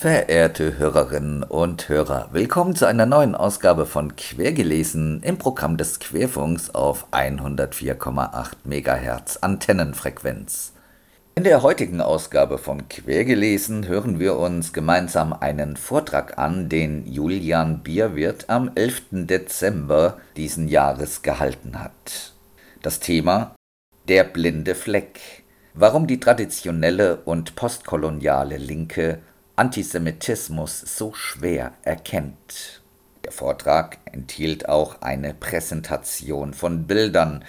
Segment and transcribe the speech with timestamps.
[0.00, 6.70] Verehrte Hörerinnen und Hörer, willkommen zu einer neuen Ausgabe von Quergelesen im Programm des Querfunks
[6.70, 10.72] auf 104,8 MHz Antennenfrequenz.
[11.34, 17.80] In der heutigen Ausgabe von Quergelesen hören wir uns gemeinsam einen Vortrag an, den Julian
[17.80, 19.02] Bierwirt am 11.
[19.26, 22.32] Dezember diesen Jahres gehalten hat.
[22.80, 23.54] Das Thema
[24.08, 25.20] Der blinde Fleck.
[25.74, 29.20] Warum die traditionelle und postkoloniale Linke
[29.56, 32.82] Antisemitismus so schwer erkennt.
[33.24, 37.44] Der Vortrag enthielt auch eine Präsentation von Bildern,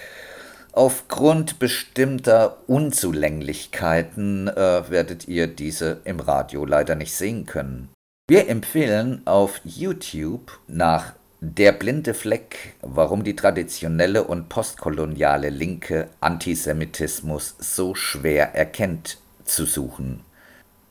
[0.74, 7.90] Aufgrund bestimmter Unzulänglichkeiten äh, werdet ihr diese im Radio leider nicht sehen können.
[8.26, 17.54] Wir empfehlen auf YouTube nach Der blinde Fleck, warum die traditionelle und postkoloniale Linke Antisemitismus
[17.58, 20.20] so schwer erkennt, zu suchen.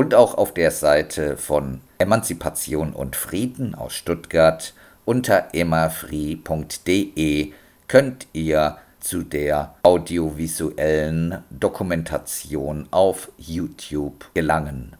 [0.01, 4.73] Und auch auf der Seite von Emanzipation und Frieden aus Stuttgart
[5.05, 7.51] unter emmafree.de
[7.87, 14.97] könnt ihr zu der audiovisuellen Dokumentation auf YouTube gelangen.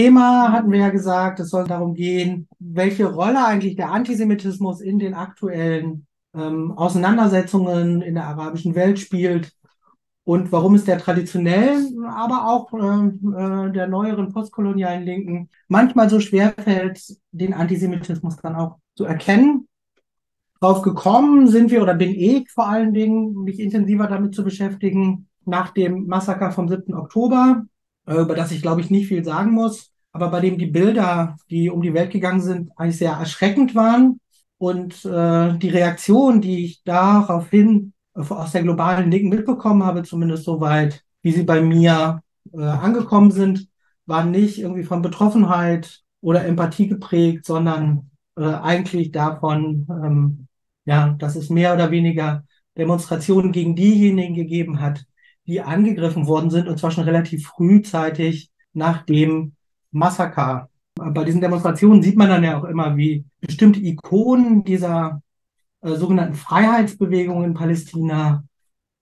[0.00, 4.98] Thema hatten wir ja gesagt, es soll darum gehen, welche Rolle eigentlich der Antisemitismus in
[4.98, 9.52] den aktuellen ähm, Auseinandersetzungen in der arabischen Welt spielt
[10.24, 16.18] und warum es der traditionellen, aber auch äh, äh der neueren postkolonialen Linken manchmal so
[16.18, 19.68] schwer fällt, den Antisemitismus dann auch zu erkennen.
[20.60, 25.28] Drauf gekommen sind wir oder bin ich vor allen Dingen, mich intensiver damit zu beschäftigen,
[25.44, 26.94] nach dem Massaker vom 7.
[26.94, 27.66] Oktober
[28.06, 31.70] über das ich, glaube ich, nicht viel sagen muss, aber bei dem die Bilder, die
[31.70, 34.20] um die Welt gegangen sind, eigentlich sehr erschreckend waren.
[34.58, 40.44] Und äh, die Reaktion, die ich daraufhin äh, aus der globalen Linken mitbekommen habe, zumindest
[40.44, 42.22] soweit, wie sie bei mir
[42.52, 43.68] äh, angekommen sind,
[44.06, 50.48] waren nicht irgendwie von Betroffenheit oder Empathie geprägt, sondern äh, eigentlich davon, ähm,
[50.84, 52.44] ja, dass es mehr oder weniger
[52.76, 55.04] Demonstrationen gegen diejenigen gegeben hat,
[55.50, 59.54] die angegriffen worden sind, und zwar schon relativ frühzeitig nach dem
[59.90, 60.68] Massaker.
[60.94, 65.22] Bei diesen Demonstrationen sieht man dann ja auch immer, wie bestimmte Ikonen dieser
[65.80, 68.44] äh, sogenannten Freiheitsbewegung in Palästina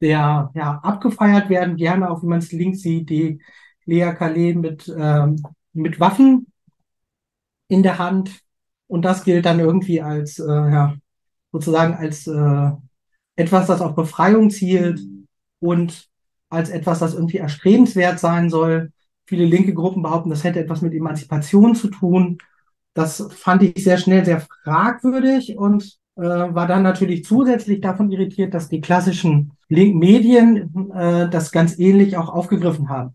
[0.01, 3.43] sehr ja, abgefeiert werden, gerne auch, wie man es links sieht, die
[3.85, 5.43] Lea Khaled mit, ähm,
[5.75, 6.47] mit Waffen
[7.69, 8.41] in der Hand.
[8.87, 10.97] Und das gilt dann irgendwie als, äh, ja,
[11.53, 12.71] sozusagen als äh,
[13.37, 14.99] etwas, das auf Befreiung zielt
[15.59, 16.09] und
[16.51, 18.93] als etwas, das irgendwie erstrebenswert sein soll.
[19.27, 22.39] Viele linke Gruppen behaupten, das hätte etwas mit Emanzipation zu tun.
[22.95, 28.55] Das fand ich sehr schnell sehr fragwürdig und äh, war dann natürlich zusätzlich davon irritiert,
[28.55, 33.15] dass die klassischen linken Medien äh, das ganz ähnlich auch aufgegriffen haben.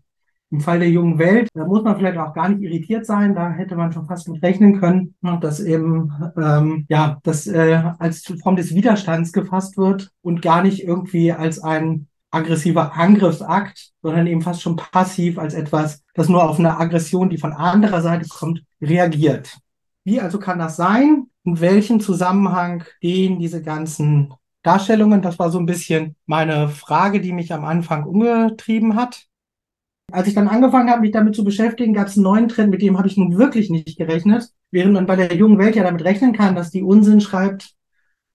[0.50, 3.50] Im Fall der jungen Welt, da muss man vielleicht auch gar nicht irritiert sein, da
[3.50, 8.54] hätte man schon fast mit rechnen können, dass eben ähm, ja das äh, als Form
[8.54, 14.62] des Widerstands gefasst wird und gar nicht irgendwie als ein aggressiver Angriffsakt, sondern eben fast
[14.62, 19.56] schon passiv als etwas, das nur auf eine Aggression, die von anderer Seite kommt, reagiert.
[20.04, 21.28] Wie also kann das sein?
[21.44, 25.22] In welchem Zusammenhang gehen diese ganzen Darstellungen?
[25.22, 29.26] Das war so ein bisschen meine Frage, die mich am Anfang umgetrieben hat.
[30.12, 32.82] Als ich dann angefangen habe, mich damit zu beschäftigen, gab es einen neuen Trend, mit
[32.82, 34.50] dem habe ich nun wirklich nicht gerechnet.
[34.70, 37.74] Während man bei der jungen Welt ja damit rechnen kann, dass die Unsinn schreibt,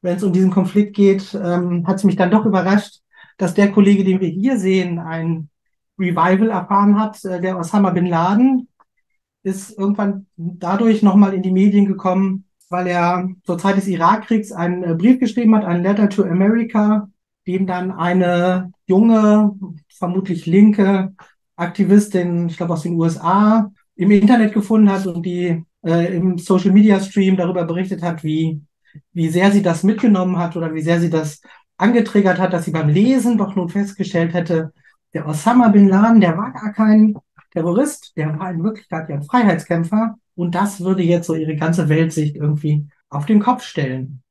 [0.02, 3.02] wenn es um diesen Konflikt geht, ähm, hat es mich dann doch überrascht,
[3.40, 5.50] dass der Kollege, den wir hier sehen, ein
[5.98, 7.24] Revival erfahren hat.
[7.26, 8.68] Äh, der Osama Bin Laden
[9.42, 14.84] ist irgendwann dadurch nochmal in die Medien gekommen, weil er zur Zeit des Irakkriegs einen
[14.84, 17.10] äh, Brief geschrieben hat, ein Letter to America,
[17.48, 19.56] dem dann eine junge,
[19.88, 21.16] vermutlich linke
[21.56, 26.72] Aktivistin, ich glaube aus den USA, im Internet gefunden hat und die äh, im Social
[26.72, 28.62] Media Stream darüber berichtet hat, wie,
[29.14, 31.42] wie sehr sie das mitgenommen hat oder wie sehr sie das
[31.80, 34.74] angetriggert hat, dass sie beim Lesen doch nun festgestellt hätte,
[35.14, 37.18] der Osama bin Laden, der war gar kein
[37.52, 41.90] Terrorist, der war in Wirklichkeit ja ein Freiheitskämpfer und das würde jetzt so ihre ganze
[41.90, 44.22] Weltsicht irgendwie auf den Kopf stellen.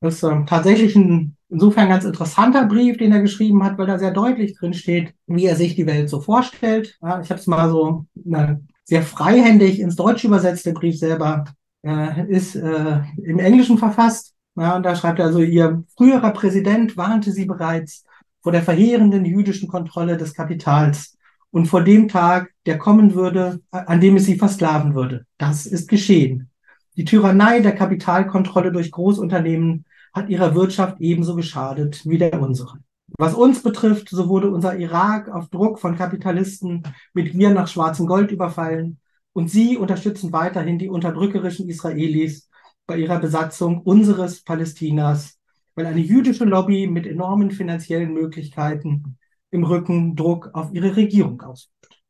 [0.00, 3.98] Das ist äh, tatsächlich ein insofern ganz interessanter Brief, den er geschrieben hat, weil da
[3.98, 6.96] sehr deutlich drin steht, wie er sich die Welt so vorstellt.
[7.02, 10.64] Ja, ich habe es mal so na, sehr freihändig ins Deutsche übersetzt.
[10.64, 11.44] Der Brief selber
[11.82, 14.34] äh, ist äh, im Englischen verfasst.
[14.60, 18.04] Ja, und da schreibt er also, ihr früherer Präsident warnte sie bereits
[18.42, 21.16] vor der verheerenden jüdischen Kontrolle des Kapitals
[21.50, 25.24] und vor dem Tag, der kommen würde, an dem es sie versklaven würde.
[25.38, 26.50] Das ist geschehen.
[26.98, 32.84] Die Tyrannei der Kapitalkontrolle durch Großunternehmen hat ihrer Wirtschaft ebenso geschadet wie der unseren.
[33.16, 36.82] Was uns betrifft, so wurde unser Irak auf Druck von Kapitalisten
[37.14, 38.98] mit Gier nach schwarzem Gold überfallen
[39.32, 42.49] und sie unterstützen weiterhin die unterdrückerischen Israelis
[42.90, 45.38] bei ihrer Besatzung unseres Palästinas,
[45.76, 49.16] weil eine jüdische Lobby mit enormen finanziellen Möglichkeiten
[49.52, 52.02] im Rücken Druck auf ihre Regierung ausübt.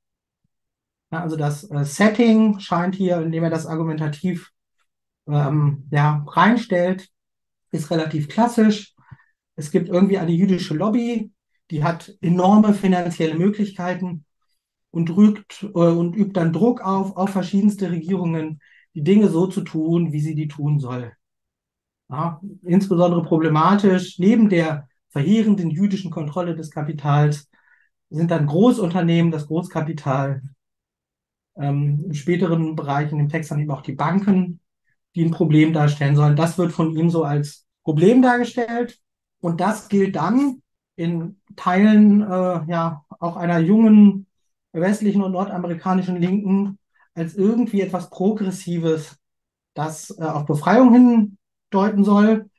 [1.13, 4.53] Ja, also das äh, Setting scheint hier, indem er das argumentativ
[5.29, 7.11] ähm, ja, reinstellt,
[7.73, 8.95] ist relativ klassisch.
[9.57, 11.31] Es gibt irgendwie eine jüdische Lobby,
[11.71, 14.25] die hat enorme finanzielle Möglichkeiten
[14.91, 18.61] und, rügt, äh, und übt dann Druck auf, auf verschiedenste Regierungen,
[18.95, 21.13] die Dinge so zu tun, wie sie die tun soll.
[22.09, 27.49] Ja, insbesondere problematisch, neben der verheerenden jüdischen Kontrolle des Kapitals
[28.11, 30.43] sind dann Großunternehmen, das Großkapital,
[31.57, 34.61] ähm, in späteren Bereichen im Text dann eben auch die Banken,
[35.15, 36.37] die ein Problem darstellen sollen.
[36.37, 39.01] Das wird von ihm so als Problem dargestellt.
[39.41, 40.63] Und das gilt dann
[40.97, 44.27] in Teilen äh, ja auch einer jungen
[44.73, 46.79] westlichen und nordamerikanischen Linken
[47.21, 49.17] als irgendwie etwas Progressives,
[49.75, 52.51] das äh, auf Befreiung hindeuten soll.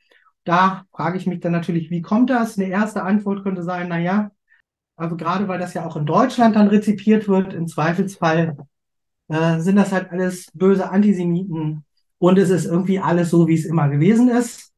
[0.44, 2.58] Da frage ich mich dann natürlich, wie kommt das?
[2.58, 4.30] Eine erste Antwort könnte sein, na ja,
[4.96, 8.56] also gerade weil das ja auch in Deutschland dann rezipiert wird, im Zweifelsfall
[9.28, 11.84] äh, sind das halt alles böse Antisemiten,
[12.22, 14.72] und es ist irgendwie alles so, wie es immer gewesen ist.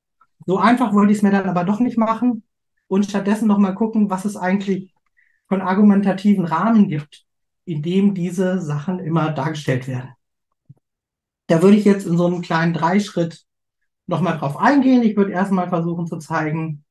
[0.46, 2.42] So einfach wollte ich es mir dann aber doch nicht machen
[2.86, 4.94] und stattdessen noch mal gucken, was es eigentlich
[5.46, 7.26] von argumentativen Rahmen gibt,
[7.64, 10.10] in dem diese Sachen immer dargestellt werden.
[11.46, 13.44] Da würde ich jetzt in so einem kleinen Dreischritt
[14.06, 15.02] noch mal drauf eingehen.
[15.02, 16.84] Ich würde erstmal versuchen zu zeigen,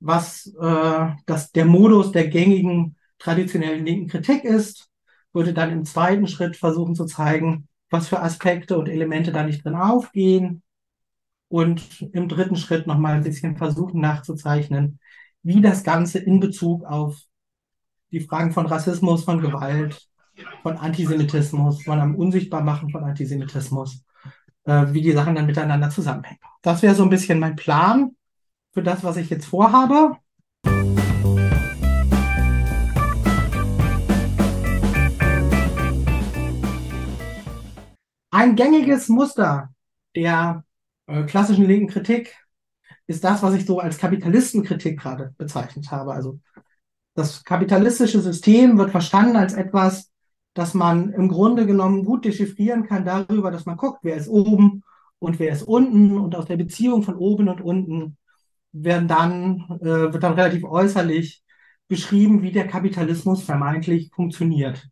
[0.00, 4.88] was äh, das, der Modus der gängigen traditionellen linken Kritik ist.
[5.32, 9.64] Würde dann im zweiten Schritt versuchen zu zeigen, was für Aspekte und Elemente da nicht
[9.64, 10.62] drin aufgehen.
[11.48, 14.98] Und im dritten Schritt nochmal ein bisschen versuchen nachzuzeichnen,
[15.42, 17.20] wie das Ganze in Bezug auf
[18.10, 20.08] die Fragen von Rassismus, von Gewalt,
[20.62, 24.04] von Antisemitismus, von einem Unsichtbarmachen von Antisemitismus,
[24.64, 26.40] äh, wie die Sachen dann miteinander zusammenhängen.
[26.62, 28.16] Das wäre so ein bisschen mein Plan
[28.72, 30.16] für das, was ich jetzt vorhabe.
[38.30, 39.70] Ein gängiges Muster
[40.14, 40.64] der
[41.06, 42.36] äh, klassischen linken Kritik
[43.06, 46.12] ist das, was ich so als Kapitalistenkritik gerade bezeichnet habe.
[46.12, 46.40] Also
[47.14, 50.10] das kapitalistische System wird verstanden als etwas,
[50.56, 54.82] das man im Grunde genommen gut dechiffrieren kann darüber, dass man guckt, wer ist oben
[55.18, 58.16] und wer ist unten und aus der Beziehung von oben und unten
[58.72, 61.42] werden dann, äh, wird dann relativ äußerlich
[61.88, 64.88] beschrieben, wie der Kapitalismus vermeintlich funktioniert.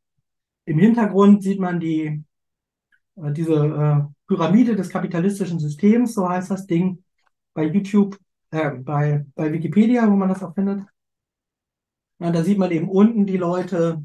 [0.67, 2.25] Im Hintergrund sieht man die
[3.17, 7.03] äh, diese äh, Pyramide des kapitalistischen Systems, so heißt das Ding,
[7.55, 8.19] bei YouTube,
[8.51, 10.85] äh, bei, bei Wikipedia, wo man das auch findet.
[12.19, 14.05] Ja, da sieht man eben unten die Leute,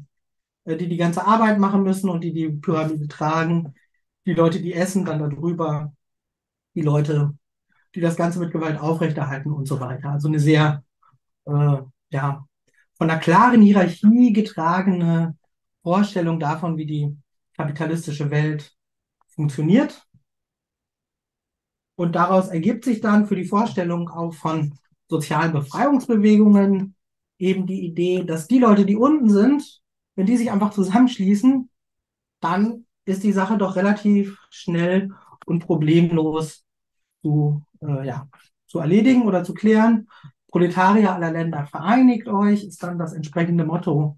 [0.66, 3.74] die die ganze Arbeit machen müssen und die die Pyramide tragen,
[4.26, 5.92] die Leute, die essen, dann darüber,
[6.74, 7.36] die Leute,
[7.94, 10.10] die das Ganze mit Gewalt aufrechterhalten und so weiter.
[10.10, 10.84] Also eine sehr,
[11.46, 11.78] äh,
[12.10, 12.46] ja,
[12.94, 15.36] von einer klaren Hierarchie getragene
[15.82, 17.16] Vorstellung davon, wie die
[17.56, 18.74] kapitalistische Welt
[19.28, 20.06] funktioniert.
[21.96, 26.94] Und daraus ergibt sich dann für die Vorstellung auch von sozialen Befreiungsbewegungen
[27.38, 29.80] eben die Idee, dass die Leute, die unten sind,
[30.16, 31.70] wenn die sich einfach zusammenschließen,
[32.40, 35.10] dann ist die Sache doch relativ schnell
[35.46, 36.64] und problemlos
[37.22, 38.28] zu, äh, ja,
[38.66, 40.08] zu erledigen oder zu klären.
[40.48, 44.16] Proletarier aller Länder vereinigt euch, ist dann das entsprechende Motto,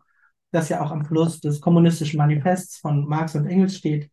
[0.51, 4.11] das ja auch am Schluss des kommunistischen Manifests von Marx und Engels steht.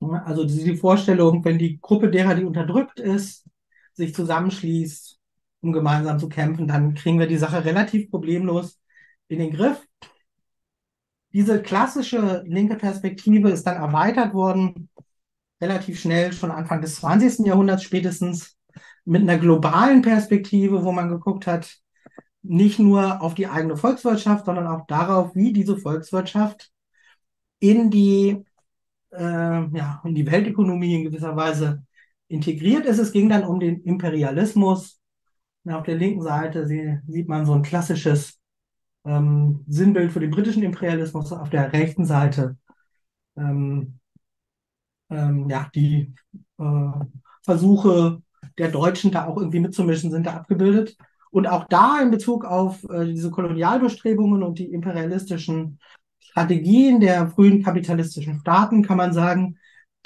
[0.00, 3.46] Also die Vorstellung, wenn die Gruppe derer, die unterdrückt ist,
[3.92, 5.18] sich zusammenschließt,
[5.60, 8.80] um gemeinsam zu kämpfen, dann kriegen wir die Sache relativ problemlos
[9.28, 9.86] in den Griff.
[11.32, 14.88] Diese klassische linke Perspektive ist dann erweitert worden,
[15.60, 17.46] relativ schnell, schon Anfang des 20.
[17.46, 18.56] Jahrhunderts spätestens,
[19.04, 21.78] mit einer globalen Perspektive, wo man geguckt hat,
[22.42, 26.70] nicht nur auf die eigene Volkswirtschaft, sondern auch darauf, wie diese Volkswirtschaft
[27.58, 28.44] in die,
[29.10, 31.84] äh, ja, in die Weltökonomie in gewisser Weise
[32.28, 32.98] integriert ist.
[32.98, 35.00] Es ging dann um den Imperialismus.
[35.64, 38.39] Und auf der linken Seite sieht man so ein klassisches
[39.04, 41.32] ähm, Sinnbild für den britischen Imperialismus.
[41.32, 42.56] Auf der rechten Seite
[43.36, 43.98] ähm,
[45.10, 46.12] ähm, ja, die
[46.58, 46.90] äh,
[47.42, 48.22] Versuche
[48.58, 50.96] der Deutschen da auch irgendwie mitzumischen sind da abgebildet.
[51.30, 55.78] Und auch da in Bezug auf äh, diese Kolonialbestrebungen und die imperialistischen
[56.18, 59.58] Strategien der frühen kapitalistischen Staaten kann man sagen,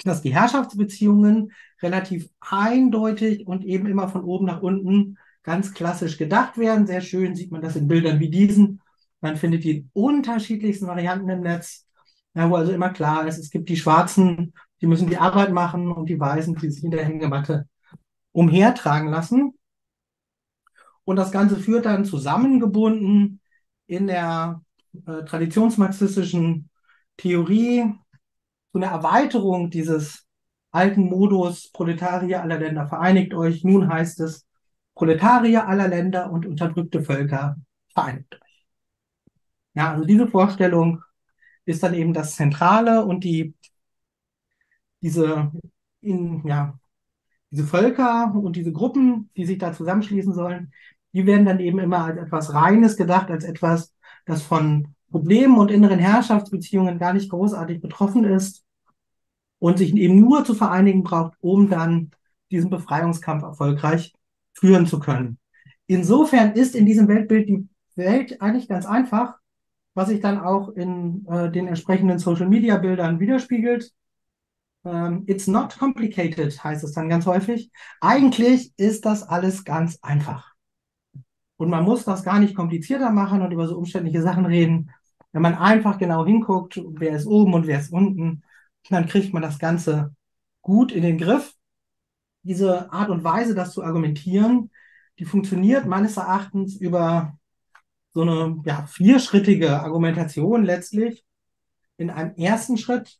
[0.03, 6.57] dass die Herrschaftsbeziehungen relativ eindeutig und eben immer von oben nach unten ganz klassisch gedacht
[6.57, 6.87] werden.
[6.87, 8.81] Sehr schön sieht man das in Bildern wie diesen.
[9.21, 11.87] Man findet die unterschiedlichsten Varianten im Netz,
[12.33, 15.91] ja, wo also immer klar ist, es gibt die Schwarzen, die müssen die Arbeit machen
[15.91, 17.67] und die Weißen, die sich in der Hängematte
[18.33, 19.53] umhertragen lassen.
[21.05, 23.39] Und das Ganze führt dann zusammengebunden
[23.87, 24.61] in der
[25.05, 26.69] äh, traditionsmarxistischen
[27.17, 27.93] Theorie
[28.71, 30.25] zu einer Erweiterung dieses
[30.71, 33.63] alten Modus Proletarier aller Länder vereinigt euch.
[33.63, 34.45] Nun heißt es
[34.93, 37.55] Proletarier aller Länder und unterdrückte Völker
[37.93, 38.44] vereinigt euch.
[39.75, 41.03] Ja, also diese Vorstellung
[41.65, 43.55] ist dann eben das Zentrale und die
[45.01, 45.51] diese
[46.01, 46.77] in, ja,
[47.51, 50.73] diese Völker und diese Gruppen, die sich da zusammenschließen sollen,
[51.13, 53.93] die werden dann eben immer als etwas Reines gedacht, als etwas,
[54.25, 58.65] das von Problemen und inneren Herrschaftsbeziehungen gar nicht großartig betroffen ist
[59.59, 62.11] und sich eben nur zu vereinigen braucht, um dann
[62.51, 64.13] diesen Befreiungskampf erfolgreich
[64.53, 65.39] führen zu können.
[65.87, 69.35] Insofern ist in diesem Weltbild die Welt eigentlich ganz einfach,
[69.95, 73.91] was sich dann auch in äh, den entsprechenden Social-Media-Bildern widerspiegelt.
[74.83, 77.71] Ähm, it's not complicated, heißt es dann ganz häufig.
[78.01, 80.53] Eigentlich ist das alles ganz einfach.
[81.57, 84.91] Und man muss das gar nicht komplizierter machen und über so umständliche Sachen reden.
[85.31, 88.43] Wenn man einfach genau hinguckt, wer ist oben und wer ist unten,
[88.89, 90.13] dann kriegt man das Ganze
[90.61, 91.53] gut in den Griff.
[92.43, 94.71] Diese Art und Weise, das zu argumentieren,
[95.19, 97.37] die funktioniert meines Erachtens über
[98.15, 101.25] so eine ja, vierschrittige Argumentation letztlich.
[101.97, 103.19] In einem ersten Schritt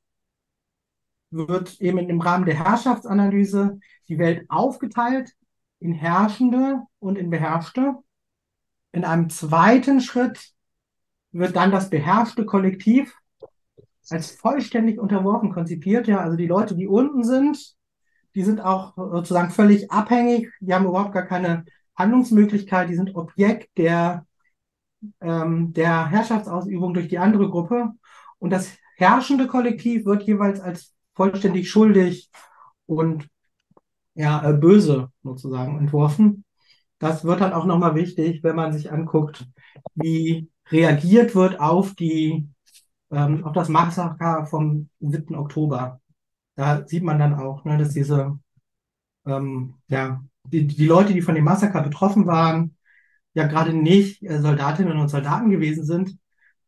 [1.32, 5.34] wird eben im Rahmen der Herrschaftsanalyse die Welt aufgeteilt
[5.80, 7.96] in Herrschende und in Beherrschte.
[8.94, 10.54] In einem zweiten Schritt
[11.34, 13.14] wird dann das beherrschte Kollektiv
[14.10, 16.08] als vollständig unterworfen konzipiert.
[16.08, 17.76] Ja, also die Leute, die unten sind,
[18.34, 20.54] die sind auch sozusagen völlig abhängig.
[20.62, 22.88] Die haben überhaupt gar keine Handlungsmöglichkeit.
[22.88, 24.25] Die sind Objekt der,
[25.22, 27.92] ähm, der Herrschaftsausübung durch die andere Gruppe.
[28.40, 32.30] Und das herrschende Kollektiv wird jeweils als vollständig schuldig
[32.86, 33.28] und
[34.14, 36.46] ja, äh, böse sozusagen entworfen
[37.00, 39.48] das wird dann auch nochmal wichtig, wenn man sich anguckt,
[39.96, 42.48] wie reagiert wird auf die,
[43.12, 45.36] ähm, auf das Massaker vom 7.
[45.36, 46.02] Oktober.
[46.56, 48.40] Da sieht man dann auch, ne, dass diese,
[49.26, 52.75] ähm, ja, die, die Leute, die von dem Massaker betroffen waren,
[53.36, 56.18] ja gerade nicht äh, Soldatinnen und Soldaten gewesen sind,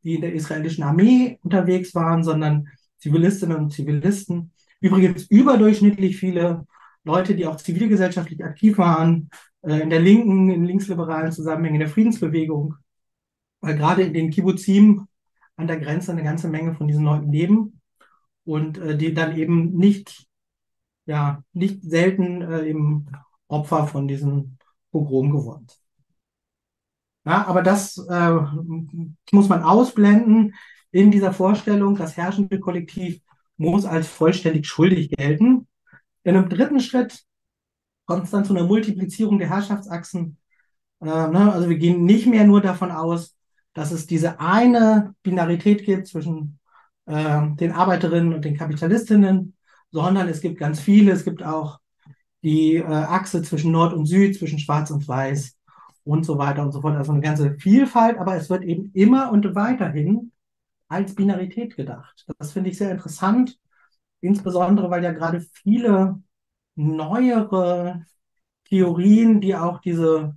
[0.03, 2.67] die in der israelischen Armee unterwegs waren, sondern
[2.99, 4.51] Zivilistinnen und Zivilisten.
[4.79, 6.67] Übrigens überdurchschnittlich viele
[7.03, 9.29] Leute, die auch zivilgesellschaftlich aktiv waren,
[9.61, 12.75] äh, in der linken, in linksliberalen Zusammenhängen der Friedensbewegung,
[13.61, 15.07] weil gerade in den Kibbuzim
[15.55, 17.81] an der Grenze eine ganze Menge von diesen Leuten leben
[18.43, 20.27] und äh, die dann eben nicht,
[21.05, 23.07] ja, nicht selten eben
[23.47, 24.57] Opfer von diesem
[24.91, 25.86] Pogrom geworden sind.
[27.27, 28.39] Ja, aber das äh,
[29.33, 30.55] muss man ausblenden
[30.91, 33.19] in dieser Vorstellung, das herrschende Kollektiv
[33.57, 35.67] muss als vollständig schuldig gelten.
[36.23, 37.25] In einem dritten Schritt
[38.05, 40.37] kommt es dann zu einer Multiplizierung der Herrschaftsachsen.
[41.01, 41.51] Äh, ne?
[41.51, 43.35] Also wir gehen nicht mehr nur davon aus,
[43.73, 46.59] dass es diese eine Binarität gibt zwischen
[47.07, 49.53] äh, den Arbeiterinnen und den Kapitalistinnen,
[49.91, 51.11] sondern es gibt ganz viele.
[51.11, 51.79] Es gibt auch
[52.41, 55.56] die äh, Achse zwischen Nord und Süd, zwischen Schwarz und Weiß
[56.07, 56.95] und so weiter und so fort.
[56.95, 60.31] Also eine ganze Vielfalt, aber es wird eben immer und weiterhin
[60.87, 62.25] als Binarität gedacht.
[62.39, 63.59] Das finde ich sehr interessant,
[64.21, 66.21] insbesondere weil ja gerade viele
[66.75, 68.05] neuere
[68.65, 70.35] Theorien, die auch diese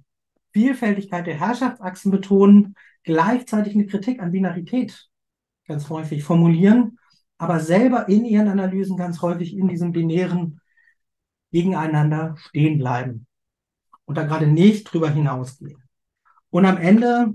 [0.53, 2.75] Vielfältigkeit der Herrschaftsachsen betonen,
[3.05, 5.09] gleichzeitig eine Kritik an Binarität
[5.67, 6.99] ganz häufig formulieren,
[7.39, 10.61] aber selber in ihren Analysen ganz häufig in diesem binären
[11.53, 13.27] Gegeneinander stehen bleiben
[14.11, 15.81] und da gerade nicht drüber hinausgehen.
[16.51, 17.33] Und am Ende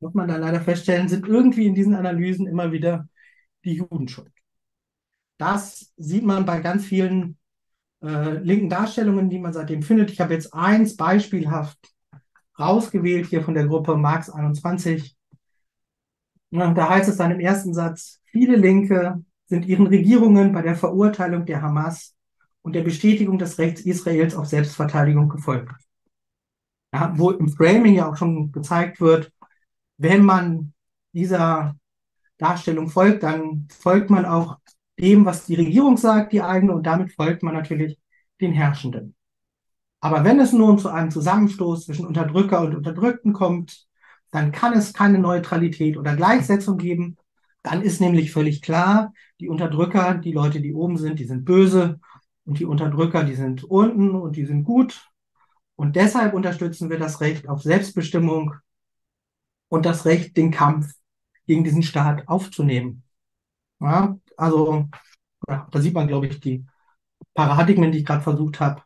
[0.00, 3.08] muss man da leider feststellen, sind irgendwie in diesen Analysen immer wieder
[3.64, 4.32] die Juden schuld.
[5.38, 7.38] Das sieht man bei ganz vielen
[8.02, 10.10] äh, linken Darstellungen, die man seitdem findet.
[10.10, 11.78] Ich habe jetzt eins beispielhaft
[12.58, 15.16] rausgewählt hier von der Gruppe Marx 21.
[16.50, 20.74] Ja, da heißt es dann im ersten Satz, viele Linke sind ihren Regierungen bei der
[20.74, 22.15] Verurteilung der Hamas
[22.66, 25.72] und der Bestätigung des Rechts Israels auf Selbstverteidigung gefolgt.
[26.92, 29.30] Ja, wo im Framing ja auch schon gezeigt wird,
[29.98, 30.72] wenn man
[31.12, 31.76] dieser
[32.38, 34.58] Darstellung folgt, dann folgt man auch
[34.98, 38.00] dem, was die Regierung sagt, die eigene, und damit folgt man natürlich
[38.40, 39.14] den Herrschenden.
[40.00, 43.86] Aber wenn es nun zu einem Zusammenstoß zwischen Unterdrücker und Unterdrückten kommt,
[44.32, 47.16] dann kann es keine Neutralität oder Gleichsetzung geben.
[47.62, 52.00] Dann ist nämlich völlig klar, die Unterdrücker, die Leute, die oben sind, die sind böse
[52.46, 55.10] und die Unterdrücker, die sind unten und die sind gut.
[55.74, 58.54] Und deshalb unterstützen wir das Recht auf Selbstbestimmung
[59.68, 60.90] und das Recht, den Kampf
[61.46, 63.02] gegen diesen Staat aufzunehmen.
[63.80, 64.88] Ja, also
[65.48, 66.64] ja, da sieht man, glaube ich, die
[67.34, 68.82] Paradigmen, die ich gerade versucht habe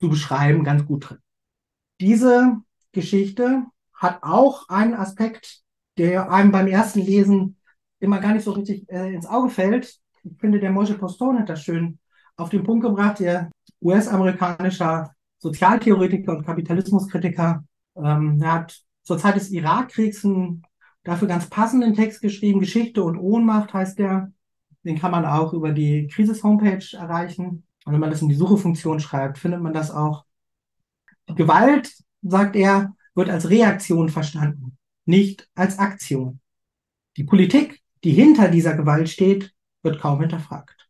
[0.00, 1.18] zu beschreiben, ganz gut drin.
[2.00, 2.56] Diese
[2.92, 5.62] Geschichte hat auch einen Aspekt,
[5.98, 7.58] der einem beim ersten Lesen
[8.00, 10.00] immer gar nicht so richtig äh, ins Auge fällt.
[10.22, 11.98] Ich finde, der Moshe Postone hat das schön
[12.36, 13.50] auf den Punkt gebracht, der
[13.80, 17.64] US-amerikanischer Sozialtheoretiker und Kapitalismuskritiker.
[17.96, 20.62] Ähm, er hat zur Zeit des Irakkriegs einen
[21.04, 24.32] dafür ganz passenden Text geschrieben, Geschichte und Ohnmacht heißt der.
[24.84, 27.64] Den kann man auch über die Krisis-Homepage erreichen.
[27.84, 30.24] Und wenn man das in die Suchefunktion schreibt, findet man das auch.
[31.26, 36.40] Gewalt, sagt er, wird als Reaktion verstanden, nicht als Aktion.
[37.16, 40.83] Die Politik, die hinter dieser Gewalt steht, wird kaum hinterfragt.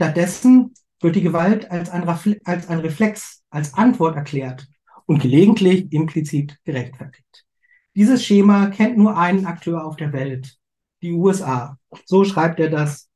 [0.00, 4.66] Stattdessen wird die Gewalt als ein, als ein Reflex, als Antwort erklärt
[5.04, 7.44] und gelegentlich implizit gerechtfertigt.
[7.94, 10.56] Dieses Schema kennt nur einen Akteur auf der Welt,
[11.02, 11.76] die USA.
[12.06, 13.10] So schreibt er das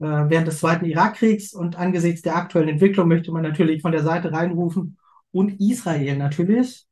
[0.00, 4.02] äh, während des Zweiten Irakkriegs und angesichts der aktuellen Entwicklung möchte man natürlich von der
[4.02, 4.98] Seite reinrufen
[5.30, 6.86] und Israel natürlich.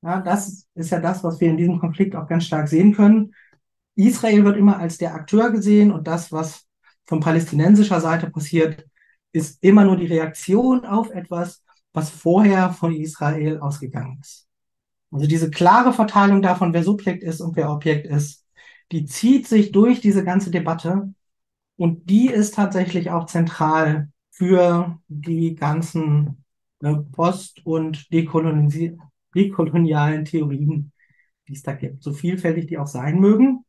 [0.00, 3.34] Ja, das ist ja das, was wir in diesem Konflikt auch ganz stark sehen können.
[3.96, 6.66] Israel wird immer als der Akteur gesehen und das, was
[7.12, 8.86] von palästinensischer Seite passiert,
[9.32, 14.48] ist immer nur die Reaktion auf etwas, was vorher von Israel ausgegangen ist.
[15.10, 18.46] Also diese klare Verteilung davon, wer Subjekt ist und wer Objekt ist,
[18.92, 21.12] die zieht sich durch diese ganze Debatte
[21.76, 26.42] und die ist tatsächlich auch zentral für die ganzen
[26.80, 30.92] äh, post- und dekolonialen Theorien,
[31.46, 33.66] die es da gibt, so vielfältig die auch sein mögen.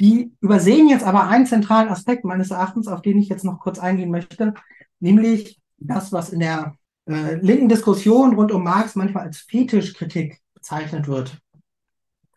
[0.00, 3.78] Die übersehen jetzt aber einen zentralen Aspekt meines Erachtens, auf den ich jetzt noch kurz
[3.78, 4.54] eingehen möchte,
[4.98, 6.74] nämlich das, was in der
[7.06, 11.38] äh, linken Diskussion rund um Marx manchmal als Fetischkritik bezeichnet wird.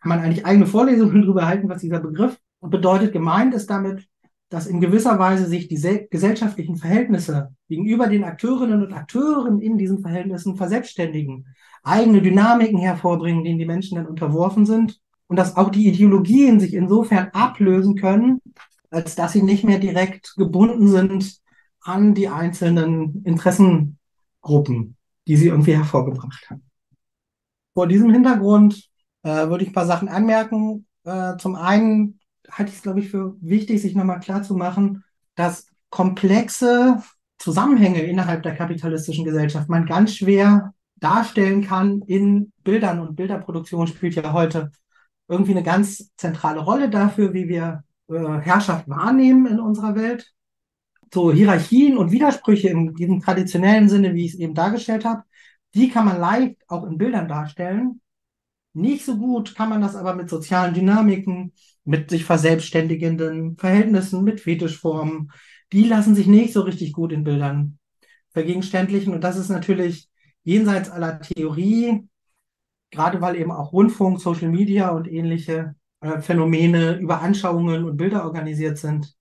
[0.00, 3.12] Kann man eigentlich eigene Vorlesungen darüber halten, was dieser Begriff bedeutet.
[3.12, 4.06] Gemeint ist damit,
[4.50, 10.00] dass in gewisser Weise sich die gesellschaftlichen Verhältnisse gegenüber den Akteurinnen und Akteuren in diesen
[10.00, 11.46] Verhältnissen verselbstständigen,
[11.82, 16.74] eigene Dynamiken hervorbringen, denen die Menschen dann unterworfen sind und dass auch die Ideologien sich
[16.74, 18.40] insofern ablösen können,
[18.90, 21.38] als dass sie nicht mehr direkt gebunden sind
[21.80, 23.98] an die einzelnen Interessen
[24.40, 26.62] Gruppen, die sie irgendwie hervorgebracht haben.
[27.74, 28.88] Vor diesem Hintergrund
[29.22, 30.86] äh, würde ich ein paar Sachen anmerken.
[31.04, 32.18] Äh, zum einen
[32.50, 37.02] halte ich es, glaube ich, für wichtig, sich nochmal klarzumachen, dass komplexe
[37.38, 44.16] Zusammenhänge innerhalb der kapitalistischen Gesellschaft man ganz schwer darstellen kann in Bildern und Bilderproduktion spielt
[44.16, 44.72] ja heute
[45.28, 50.32] irgendwie eine ganz zentrale Rolle dafür, wie wir äh, Herrschaft wahrnehmen in unserer Welt
[51.12, 55.22] so Hierarchien und Widersprüche in diesem traditionellen Sinne, wie ich es eben dargestellt habe,
[55.74, 58.00] die kann man leicht auch in Bildern darstellen.
[58.74, 61.52] Nicht so gut kann man das aber mit sozialen Dynamiken,
[61.84, 65.32] mit sich verselbstständigenden Verhältnissen, mit Fetischformen.
[65.72, 67.78] Die lassen sich nicht so richtig gut in Bildern
[68.32, 69.14] vergegenständlichen.
[69.14, 70.08] Und das ist natürlich
[70.44, 72.07] jenseits aller Theorie,
[72.90, 78.24] gerade weil eben auch Rundfunk, Social Media und ähnliche äh, Phänomene über Anschauungen und Bilder
[78.24, 79.18] organisiert sind,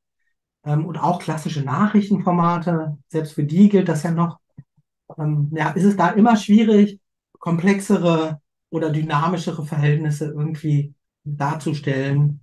[0.67, 4.39] ähm, und auch klassische Nachrichtenformate, selbst für die gilt das ja noch.
[5.17, 6.99] Ähm, ja, ist es da immer schwierig,
[7.39, 12.41] komplexere oder dynamischere Verhältnisse irgendwie darzustellen.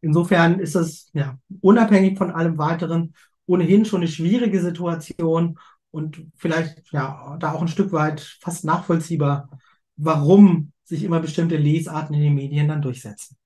[0.00, 3.14] Insofern ist es ja unabhängig von allem weiteren
[3.46, 5.58] ohnehin schon eine schwierige Situation
[5.90, 9.48] und vielleicht ja da auch ein Stück weit fast nachvollziehbar,
[9.96, 13.36] warum sich immer bestimmte Lesarten in den Medien dann durchsetzen.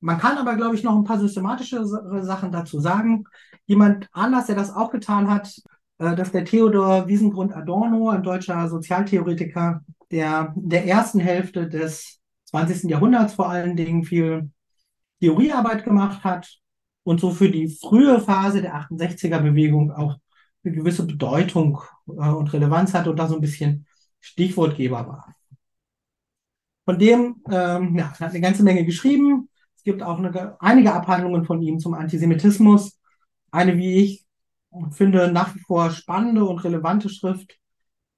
[0.00, 3.24] Man kann aber, glaube ich, noch ein paar systematische Sachen dazu sagen.
[3.64, 5.56] Jemand anders, der das auch getan hat,
[5.98, 11.68] äh, das ist der Theodor Wiesengrund Adorno, ein deutscher Sozialtheoretiker, der in der ersten Hälfte
[11.68, 12.90] des 20.
[12.90, 14.50] Jahrhunderts vor allen Dingen viel
[15.20, 16.58] Theoriearbeit gemacht hat
[17.04, 20.16] und so für die frühe Phase der 68er Bewegung auch
[20.64, 23.86] eine gewisse Bedeutung äh, und Relevanz hatte und da so ein bisschen
[24.20, 25.34] Stichwortgeber war.
[26.84, 29.48] Von dem ähm, ja, hat eine ganze Menge geschrieben.
[29.76, 32.98] Es gibt auch eine, einige Abhandlungen von ihm zum Antisemitismus.
[33.50, 34.26] Eine, wie ich
[34.90, 37.58] finde, nach wie vor spannende und relevante Schrift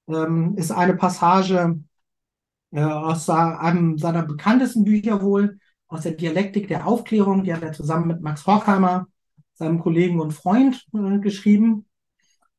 [0.08, 1.78] ähm, ist eine Passage
[2.72, 7.44] äh, aus einem seiner bekanntesten Bücher wohl, aus der Dialektik der Aufklärung.
[7.44, 9.06] Die hat er zusammen mit Max Horkheimer,
[9.54, 11.86] seinem Kollegen und Freund, äh, geschrieben.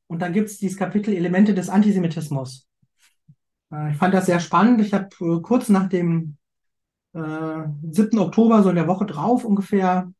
[0.06, 2.67] Und dann gibt es dieses Kapitel Elemente des Antisemitismus.
[3.72, 4.80] Äh, ich fand das sehr spannend.
[4.80, 6.36] Ich habe äh, kurz nach dem
[7.14, 8.18] äh, 7.
[8.18, 10.12] Oktober, so in der Woche drauf ungefähr,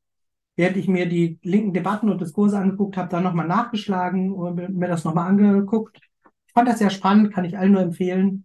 [0.56, 4.88] während ich mir die linken Debatten und Diskurse angeguckt habe, dann nochmal nachgeschlagen und mir
[4.88, 5.98] das nochmal angeguckt.
[6.46, 8.44] Ich fand das sehr spannend, kann ich allen nur empfehlen.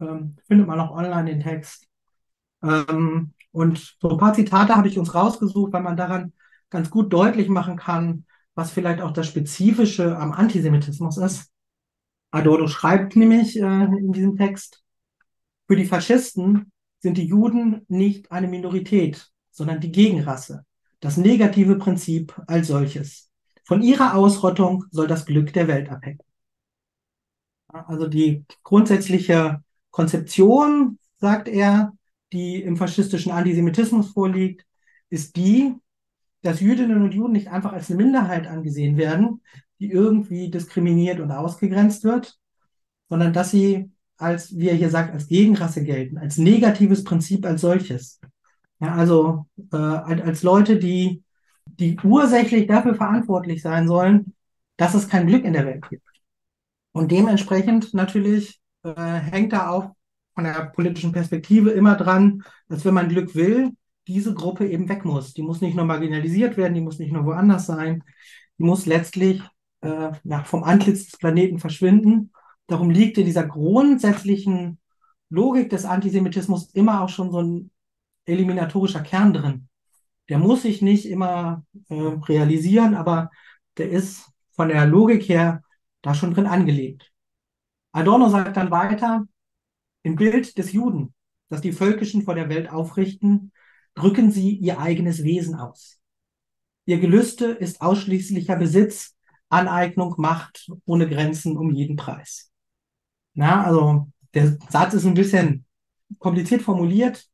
[0.00, 1.86] Ähm, findet man auch online den Text.
[2.62, 6.32] Ähm, und so ein paar Zitate habe ich uns rausgesucht, weil man daran
[6.70, 11.50] ganz gut deutlich machen kann, was vielleicht auch das Spezifische am Antisemitismus ist.
[12.30, 14.82] Adorno schreibt nämlich äh, in diesem Text,
[15.66, 20.64] für die Faschisten sind die Juden nicht eine Minorität, sondern die Gegenrasse,
[21.00, 23.30] das negative Prinzip als solches.
[23.64, 26.20] Von ihrer Ausrottung soll das Glück der Welt abhängen.
[27.68, 31.92] Also die grundsätzliche Konzeption, sagt er,
[32.32, 34.64] die im faschistischen Antisemitismus vorliegt,
[35.10, 35.74] ist die,
[36.42, 39.42] dass Jüdinnen und Juden nicht einfach als eine Minderheit angesehen werden,
[39.80, 42.38] die irgendwie diskriminiert und ausgegrenzt wird,
[43.08, 47.60] sondern dass sie als, wie er hier sagt, als Gegenrasse gelten, als negatives Prinzip als
[47.60, 48.20] solches.
[48.80, 51.22] Ja, also äh, als Leute, die,
[51.66, 54.34] die ursächlich dafür verantwortlich sein sollen,
[54.76, 56.06] dass es kein Glück in der Welt gibt.
[56.92, 59.92] Und dementsprechend natürlich äh, hängt da auch
[60.34, 63.72] von der politischen Perspektive immer dran, dass wenn man Glück will,
[64.06, 65.34] diese Gruppe eben weg muss.
[65.34, 68.02] Die muss nicht nur marginalisiert werden, die muss nicht nur woanders sein,
[68.58, 69.42] die muss letztlich
[69.80, 72.32] äh, ja, vom Antlitz des Planeten verschwinden.
[72.66, 74.78] Darum liegt in dieser grundsätzlichen
[75.30, 77.70] Logik des Antisemitismus immer auch schon so ein
[78.24, 79.68] eliminatorischer Kern drin.
[80.28, 83.30] Der muss sich nicht immer äh, realisieren, aber
[83.76, 85.62] der ist von der Logik her
[86.02, 87.12] da schon drin angelegt.
[87.92, 89.26] Adorno sagt dann weiter,
[90.02, 91.14] im Bild des Juden,
[91.48, 93.52] das die Völkischen vor der Welt aufrichten,
[93.94, 95.98] drücken sie ihr eigenes Wesen aus.
[96.84, 99.16] Ihr Gelüste ist ausschließlicher Besitz,
[99.48, 102.50] Aneignung, Macht ohne Grenzen um jeden Preis.
[103.34, 105.64] Na, also der Satz ist ein bisschen
[106.18, 107.26] kompliziert formuliert.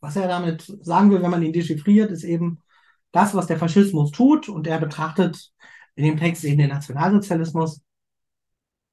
[0.00, 2.60] Was er damit sagen will, wenn man ihn dechiffriert, ist eben
[3.12, 4.48] das, was der Faschismus tut.
[4.48, 5.52] Und er betrachtet
[5.94, 7.80] in dem Text eben den Nationalsozialismus.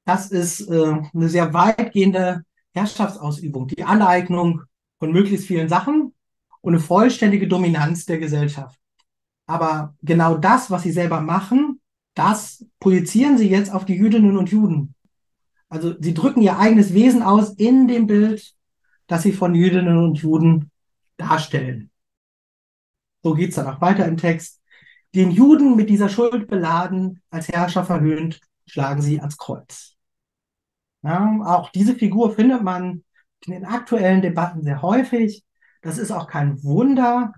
[0.05, 4.63] Das ist äh, eine sehr weitgehende Herrschaftsausübung, die Aneignung
[4.99, 6.13] von möglichst vielen Sachen
[6.61, 8.79] und eine vollständige Dominanz der Gesellschaft.
[9.45, 11.81] Aber genau das, was sie selber machen,
[12.19, 14.93] das projizieren sie jetzt auf die Jüdinnen und Juden.
[15.69, 18.53] Also sie drücken ihr eigenes Wesen aus in dem Bild,
[19.07, 20.69] das sie von Jüdinnen und Juden
[21.15, 21.91] darstellen.
[23.23, 24.61] So geht's dann auch weiter im Text.
[25.15, 29.95] Den Juden mit dieser Schuld beladen, als Herrscher verhöhnt, schlagen sie ans Kreuz.
[31.01, 33.05] Ja, auch diese Figur findet man
[33.45, 35.45] in den aktuellen Debatten sehr häufig.
[35.81, 37.31] Das ist auch kein Wunder,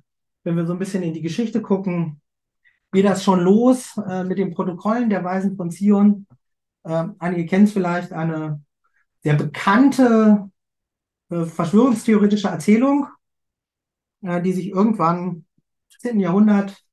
[0.44, 2.21] wenn wir so ein bisschen in die Geschichte gucken.
[2.92, 6.28] Geht das schon los äh, mit den Protokollen der Weisen von Zion?
[6.84, 8.62] Äh, einige kennen es vielleicht, eine
[9.24, 10.50] sehr bekannte
[11.30, 13.08] äh, verschwörungstheoretische Erzählung,
[14.22, 15.46] äh, die sich irgendwann im
[16.00, 16.20] 10.
[16.20, 16.84] Jahrhundert,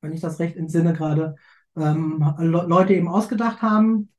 [0.00, 1.36] wenn ich das recht entsinne gerade,
[1.76, 4.10] ähm, Leute eben ausgedacht haben,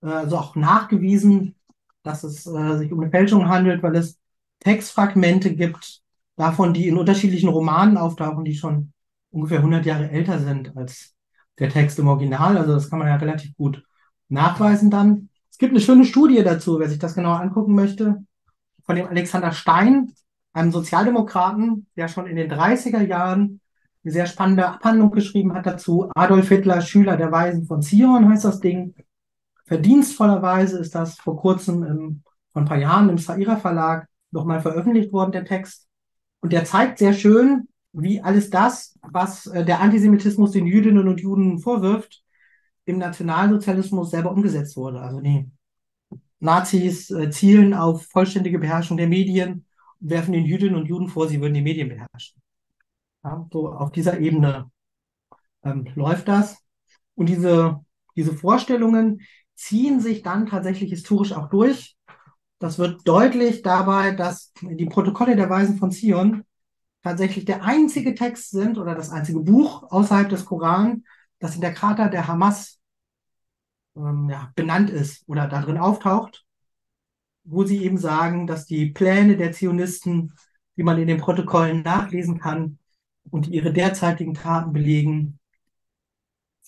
[0.00, 1.56] also auch nachgewiesen,
[2.02, 4.18] dass es äh, sich um eine Fälschung handelt, weil es
[4.60, 6.02] Textfragmente gibt,
[6.36, 8.92] davon, die in unterschiedlichen Romanen auftauchen, die schon
[9.30, 11.14] ungefähr 100 Jahre älter sind als
[11.58, 12.56] der Text im Original.
[12.56, 13.84] Also das kann man ja relativ gut
[14.28, 15.28] nachweisen dann.
[15.50, 18.24] Es gibt eine schöne Studie dazu, wer sich das genauer angucken möchte,
[18.84, 20.12] von dem Alexander Stein,
[20.52, 23.60] einem Sozialdemokraten, der schon in den 30er Jahren
[24.04, 26.10] eine sehr spannende Abhandlung geschrieben hat dazu.
[26.14, 28.94] Adolf Hitler, Schüler der Weisen von Zion heißt das Ding.
[29.66, 35.12] Verdienstvollerweise ist das vor kurzem im, vor ein paar Jahren im Saira Verlag nochmal veröffentlicht
[35.12, 35.86] worden, der Text.
[36.40, 41.20] Und der zeigt sehr schön, wie alles das, was äh, der Antisemitismus den Jüdinnen und
[41.20, 42.22] Juden vorwirft,
[42.84, 45.00] im Nationalsozialismus selber umgesetzt wurde.
[45.00, 45.50] Also die
[46.40, 49.66] Nazis äh, zielen auf vollständige Beherrschung der Medien
[50.00, 52.40] und werfen den Jüdinnen und Juden vor, sie würden die Medien beherrschen.
[53.24, 54.70] Ja, so auf dieser Ebene
[55.64, 56.58] ähm, läuft das.
[57.14, 57.80] Und diese,
[58.16, 59.20] diese Vorstellungen
[59.54, 61.96] ziehen sich dann tatsächlich historisch auch durch.
[62.60, 66.44] Das wird deutlich dabei, dass die Protokolle der Weisen von Zion
[67.08, 71.04] tatsächlich der einzige Text sind oder das einzige Buch außerhalb des Koran,
[71.38, 72.78] das in der Charta der Hamas
[73.96, 76.44] ähm, ja, benannt ist oder darin auftaucht,
[77.44, 80.34] wo sie eben sagen, dass die Pläne der Zionisten,
[80.76, 82.78] die man in den Protokollen nachlesen kann
[83.30, 85.38] und ihre derzeitigen Taten belegen,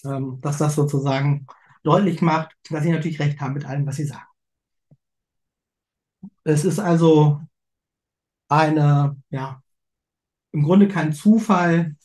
[0.04, 1.46] ähm, dass das sozusagen
[1.82, 4.24] deutlich macht, dass sie natürlich recht haben mit allem, was sie sagen.
[6.44, 7.40] Es ist also
[8.48, 9.62] eine, ja,
[10.52, 11.96] im Grunde kein Zufall,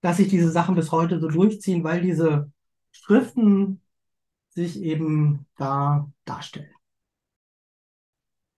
[0.00, 2.50] dass sich diese Sachen bis heute so durchziehen, weil diese
[2.92, 3.82] Schriften
[4.50, 6.74] sich eben da darstellen.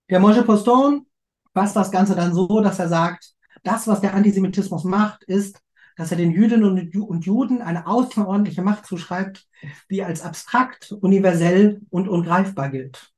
[0.09, 1.07] Der Moshe Poston
[1.53, 5.61] fasst das Ganze dann so, dass er sagt, das, was der Antisemitismus macht, ist,
[5.97, 9.47] dass er den Jüdinnen und Juden eine außerordentliche Macht zuschreibt,
[9.91, 13.13] die als abstrakt, universell und ungreifbar gilt.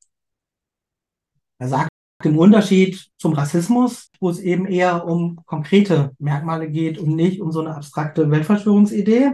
[1.59, 1.94] Er sagt
[2.27, 7.53] im Unterschied zum Rassismus, wo es eben eher um konkrete Merkmale geht und nicht um
[7.53, 9.33] so eine abstrakte Weltverschwörungsidee.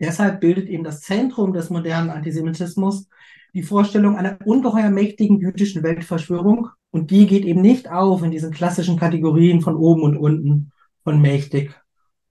[0.00, 3.08] Deshalb bildet eben das Zentrum des modernen Antisemitismus
[3.54, 6.68] die Vorstellung einer ungeheuer mächtigen jüdischen Weltverschwörung.
[6.90, 10.72] Und die geht eben nicht auf in diesen klassischen Kategorien von oben und unten,
[11.04, 11.74] von mächtig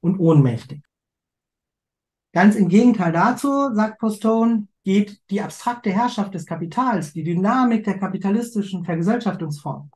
[0.01, 0.81] und ohnmächtig.
[2.33, 8.00] Ganz im Gegenteil dazu, sagt Postone, geht die abstrakte Herrschaft des Kapitals, die Dynamik der
[8.00, 9.91] kapitalistischen Vergesellschaftungsform,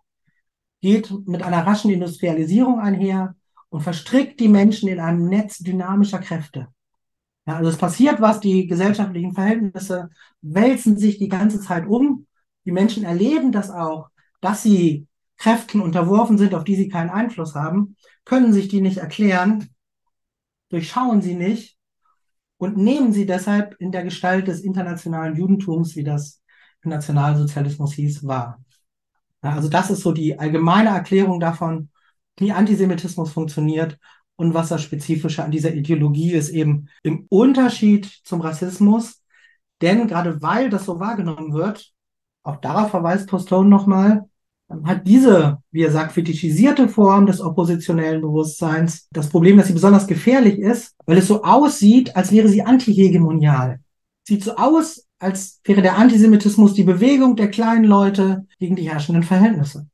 [0.82, 3.36] geht mit einer raschen Industrialisierung einher
[3.69, 6.67] und verstrickt die Menschen in einem Netz dynamischer Kräfte.
[7.48, 10.10] Ja, also es passiert was, die gesellschaftlichen Verhältnisse
[10.41, 12.26] wälzen sich die ganze Zeit um.
[12.65, 14.10] Die Menschen erleben das auch,
[14.41, 18.98] dass sie Kräften unterworfen sind, auf die sie keinen Einfluss haben, können sich die nicht
[18.98, 19.69] erklären,
[20.69, 21.74] durchschauen sie nicht
[22.65, 26.41] und nehmen sie deshalb in der Gestalt des internationalen Judentums, wie das
[26.84, 28.63] im Nationalsozialismus hieß, wahr.
[29.43, 31.89] Ja, also das ist so die allgemeine Erklärung davon,
[32.38, 33.99] wie Antisemitismus funktioniert
[34.36, 39.21] und was das Spezifische an dieser Ideologie ist, eben im Unterschied zum Rassismus.
[39.82, 41.93] Denn gerade weil das so wahrgenommen wird,
[42.43, 44.23] auch darauf verweist Postone nochmal,
[44.84, 50.08] hat diese, wie er sagt, fetischisierte Form des oppositionellen Bewusstseins das Problem, dass sie besonders
[50.08, 53.80] gefährlich ist, weil es so aussieht, als wäre sie antihegemonial.
[54.23, 59.23] Sieht so aus, als wäre der Antisemitismus die Bewegung der kleinen Leute gegen die herrschenden
[59.23, 59.88] Verhältnisse.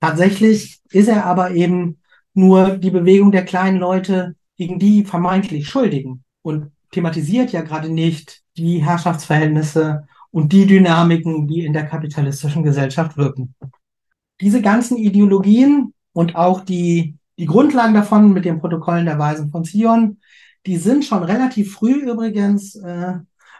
[0.00, 2.00] Tatsächlich ist er aber eben
[2.34, 8.42] nur die Bewegung der kleinen Leute gegen die vermeintlich Schuldigen und thematisiert ja gerade nicht
[8.56, 13.54] die Herrschaftsverhältnisse und die Dynamiken, die in der kapitalistischen Gesellschaft wirken.
[14.40, 19.62] Diese ganzen Ideologien und auch die, die Grundlagen davon mit den Protokollen der Weisen von
[19.62, 20.18] Zion,
[20.66, 23.14] die sind schon relativ früh übrigens äh,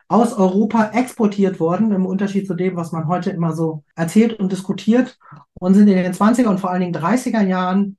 [0.08, 4.50] aus Europa exportiert worden, im Unterschied zu dem, was man heute immer so erzählt und
[4.50, 5.16] diskutiert,
[5.54, 7.98] und sind in den 20er und vor allen Dingen 30er Jahren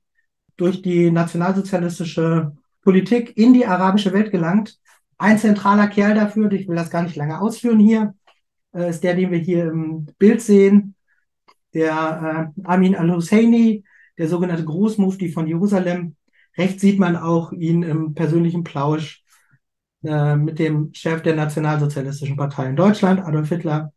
[0.58, 4.78] durch die nationalsozialistische Politik in die arabische Welt gelangt.
[5.16, 8.12] Ein zentraler Kerl dafür, ich will das gar nicht lange ausführen hier,
[8.76, 10.94] äh, ist der, den wir hier im Bild sehen,
[11.74, 13.84] der äh, Amin al-Husseini,
[14.18, 16.16] der sogenannte Großmufti von Jerusalem.
[16.56, 19.22] Rechts sieht man auch ihn im persönlichen Plausch
[20.04, 23.92] äh, mit dem Chef der Nationalsozialistischen Partei in Deutschland, Adolf Hitler.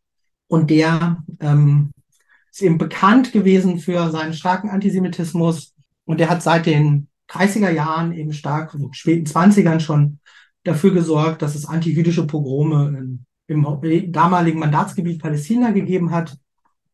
[0.48, 1.92] Und der ähm,
[2.52, 5.76] ist eben bekannt gewesen für seinen starken Antisemitismus.
[6.06, 10.20] Und der hat seit den 30er Jahren eben stark, in den späten 20ern schon
[10.63, 13.09] dafür gesorgt, dass es antijüdische Pogrome in
[13.49, 16.38] im damaligen Mandatsgebiet Palästina gegeben hat.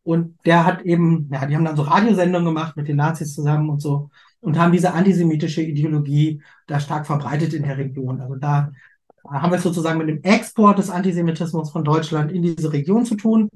[0.04, 3.70] Und der hat eben, ja, die haben dann so Radiosendungen gemacht mit den Nazis zusammen
[3.70, 8.22] und so und haben diese antisemitische Ideologie da stark verbreitet in der Region.
[8.22, 8.72] Also da
[9.28, 13.16] haben wir es sozusagen mit dem Export des Antisemitismus von Deutschland in diese Region zu
[13.16, 13.50] tun.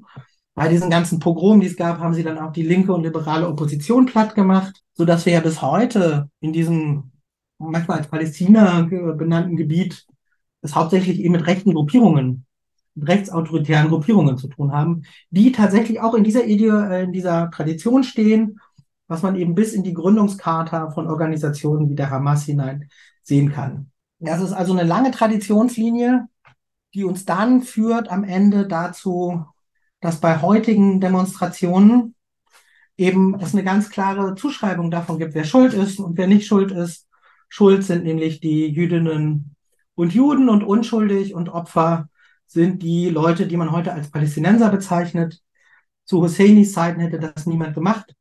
[0.54, 3.46] Bei diesen ganzen Pogromen, die es gab, haben sie dann auch die linke und liberale
[3.46, 7.12] Opposition platt gemacht, so dass wir ja bis heute in diesem
[7.58, 10.06] manchmal als Palästina benannten Gebiet
[10.62, 12.46] es hauptsächlich eben mit rechten Gruppierungen
[13.02, 18.04] rechtsautoritären Gruppierungen zu tun haben, die tatsächlich auch in dieser Idee, äh, in dieser Tradition
[18.04, 18.60] stehen,
[19.08, 22.88] was man eben bis in die Gründungscharta von Organisationen wie der Hamas hinein
[23.22, 23.90] sehen kann.
[24.20, 26.28] Das ist also eine lange Traditionslinie,
[26.94, 29.44] die uns dann führt am Ende dazu,
[30.00, 32.14] dass bei heutigen Demonstrationen
[33.00, 36.70] eben es eine ganz klare Zuschreibung davon gibt, wer schuld ist und wer nicht schuld
[36.70, 37.08] ist.
[37.48, 39.56] Schuld sind nämlich die Jüdinnen
[39.94, 42.09] und Juden und unschuldig und Opfer
[42.50, 45.40] sind die Leute, die man heute als Palästinenser bezeichnet.
[46.04, 48.12] Zu Husseinis Zeiten hätte das niemand gemacht.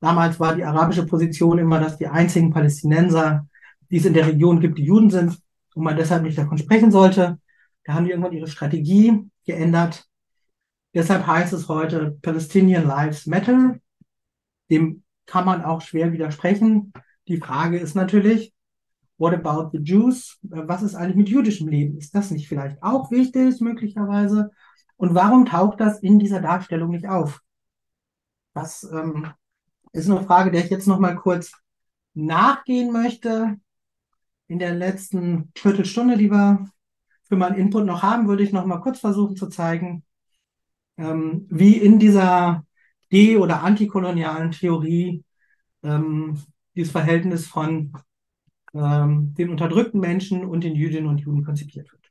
[0.00, 3.48] Damals war die arabische Position immer, dass die einzigen Palästinenser,
[3.90, 5.38] die es in der Region gibt, die Juden sind
[5.74, 7.40] und man deshalb nicht davon sprechen sollte.
[7.84, 10.04] Da haben die irgendwann ihre Strategie geändert.
[10.92, 13.78] Deshalb heißt es heute Palestinian Lives Matter.
[14.70, 16.92] Dem kann man auch schwer widersprechen.
[17.28, 18.53] Die Frage ist natürlich,
[19.18, 20.38] what about the Jews?
[20.42, 21.96] Was ist eigentlich mit jüdischem Leben?
[21.98, 24.50] Ist das nicht vielleicht auch wichtig, möglicherweise?
[24.96, 27.40] Und warum taucht das in dieser Darstellung nicht auf?
[28.54, 29.28] Das ähm,
[29.92, 31.52] ist eine Frage, der ich jetzt noch mal kurz
[32.14, 33.58] nachgehen möchte.
[34.46, 36.68] In der letzten Viertelstunde, die wir
[37.22, 40.04] für meinen Input noch haben, würde ich noch mal kurz versuchen zu zeigen,
[40.96, 42.64] ähm, wie in dieser
[43.10, 45.24] de- oder antikolonialen Theorie
[45.82, 46.38] ähm,
[46.74, 47.92] dieses Verhältnis von
[48.74, 52.10] ähm, den unterdrückten Menschen und den Jüdinnen und Juden konzipiert wird.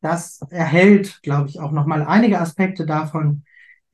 [0.00, 3.44] Das erhält, glaube ich, auch nochmal einige Aspekte davon,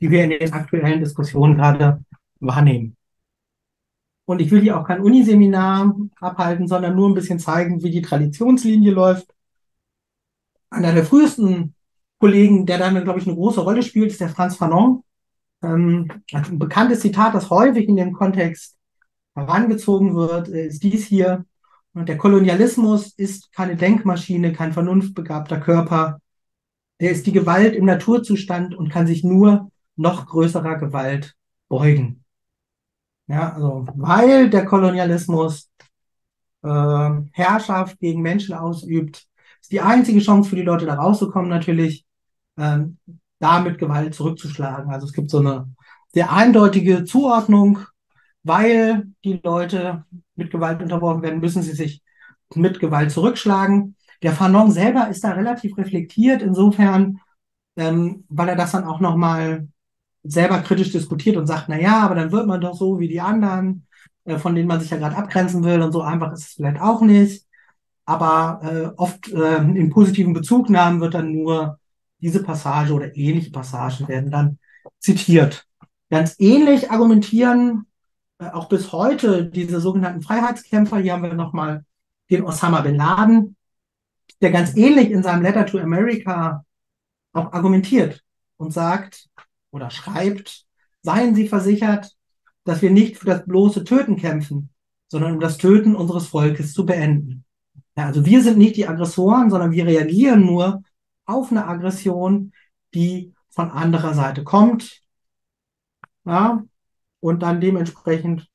[0.01, 2.05] die wir in den aktuellen Diskussionen gerade
[2.38, 2.96] wahrnehmen.
[4.25, 8.03] Und ich will hier auch kein Uniseminar abhalten, sondern nur ein bisschen zeigen, wie die
[8.03, 9.33] Traditionslinie läuft.
[10.70, 11.75] Einer der frühesten
[12.18, 15.03] Kollegen, der dann, glaube ich, eine große Rolle spielt, ist der Franz Fanon.
[15.62, 18.77] Ähm, ein bekanntes Zitat, das häufig in dem Kontext
[19.37, 21.44] herangezogen wird, ist dies hier.
[21.94, 26.20] Und der Kolonialismus ist keine Denkmaschine, kein vernunftbegabter Körper.
[26.99, 31.35] Er ist die Gewalt im Naturzustand und kann sich nur noch größerer Gewalt
[31.68, 32.25] beugen.
[33.29, 35.70] Ja, also weil der Kolonialismus
[36.62, 39.27] äh, Herrschaft gegen Menschen ausübt,
[39.61, 42.07] ist die einzige Chance für die Leute da rauszukommen natürlich,
[42.57, 42.99] ähm,
[43.38, 44.90] damit Gewalt zurückzuschlagen.
[44.90, 45.68] Also es gibt so eine
[46.12, 47.81] sehr eindeutige Zuordnung,
[48.46, 50.04] weil die Leute
[50.37, 52.02] mit Gewalt unterworfen werden, müssen sie sich
[52.54, 53.96] mit Gewalt zurückschlagen.
[54.22, 57.18] Der Fanon selber ist da relativ reflektiert, insofern,
[57.76, 59.68] ähm, weil er das dann auch nochmal
[60.22, 63.20] selber kritisch diskutiert und sagt, na ja, aber dann wird man doch so wie die
[63.20, 63.87] anderen,
[64.24, 66.80] äh, von denen man sich ja gerade abgrenzen will und so einfach ist es vielleicht
[66.80, 67.44] auch nicht.
[68.04, 71.80] Aber äh, oft äh, in positiven Bezugnahmen wird dann nur
[72.20, 74.59] diese Passage oder ähnliche Passagen werden dann
[75.00, 75.66] zitiert.
[76.11, 77.87] Ganz ähnlich argumentieren
[78.38, 80.99] auch bis heute diese sogenannten Freiheitskämpfer.
[80.99, 81.85] Hier haben wir nochmal
[82.31, 83.57] den Osama bin Laden,
[84.40, 86.64] der ganz ähnlich in seinem Letter to America
[87.33, 88.22] auch argumentiert
[88.57, 89.29] und sagt
[89.70, 90.64] oder schreibt,
[91.03, 92.12] seien Sie versichert,
[92.64, 94.70] dass wir nicht für das bloße Töten kämpfen,
[95.09, 97.44] sondern um das Töten unseres Volkes zu beenden.
[97.96, 100.83] Ja, also wir sind nicht die Aggressoren, sondern wir reagieren nur
[101.25, 102.53] auf eine Aggression,
[102.92, 105.03] die von anderer Seite kommt.
[106.25, 106.62] Ja,
[107.20, 108.46] und dann dementsprechend ein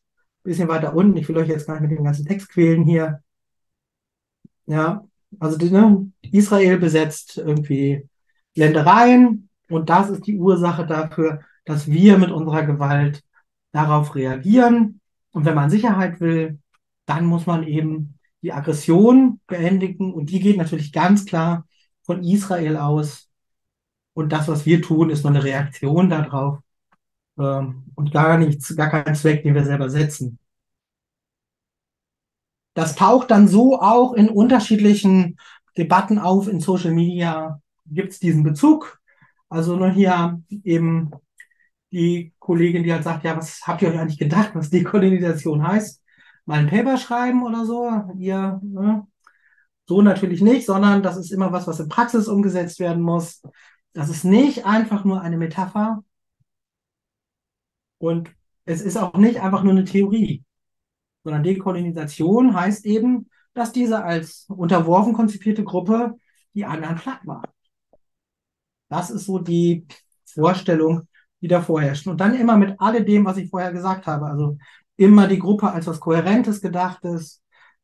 [0.44, 3.22] bisschen weiter unten, ich will euch jetzt gar nicht mit dem ganzen Text quälen hier.
[4.66, 5.06] Ja,
[5.40, 8.08] also ne, Israel besetzt irgendwie
[8.56, 13.24] Ländereien und das ist die Ursache dafür, dass wir mit unserer Gewalt
[13.72, 15.00] darauf reagieren.
[15.32, 16.60] Und wenn man Sicherheit will,
[17.06, 21.66] dann muss man eben die Aggression beendigen und die geht natürlich ganz klar
[22.04, 23.30] von Israel aus.
[24.14, 26.60] Und das, was wir tun, ist nur eine Reaktion darauf
[27.42, 30.40] und gar nichts, gar kein Zweck, den wir selber setzen.
[32.74, 35.38] Das taucht dann so auch in unterschiedlichen
[35.78, 37.62] Debatten auf in Social Media.
[37.86, 39.00] Gibt es diesen Bezug?
[39.50, 41.12] Also nur hier eben
[41.92, 46.02] die Kollegin, die halt sagt, ja, was habt ihr euch eigentlich gedacht, was Dekolonisation heißt?
[46.46, 47.90] Mal ein Paper schreiben oder so?
[48.18, 49.06] Ihr, ne?
[49.88, 53.42] So natürlich nicht, sondern das ist immer was, was in Praxis umgesetzt werden muss.
[53.94, 56.04] Das ist nicht einfach nur eine Metapher.
[58.02, 58.34] Und
[58.66, 60.44] es ist auch nicht einfach nur eine Theorie,
[61.24, 66.16] sondern Dekolonisation heißt eben, dass diese als unterworfen konzipierte Gruppe
[66.54, 67.50] die anderen platt macht.
[68.90, 69.86] Das ist so die
[70.26, 71.08] Vorstellung,
[71.42, 72.08] die da vorherrscht.
[72.08, 74.26] Und dann immer mit alledem, was ich vorher gesagt habe.
[74.26, 74.58] Also
[74.98, 77.42] immer die Gruppe als was Kohärentes Gedachtes,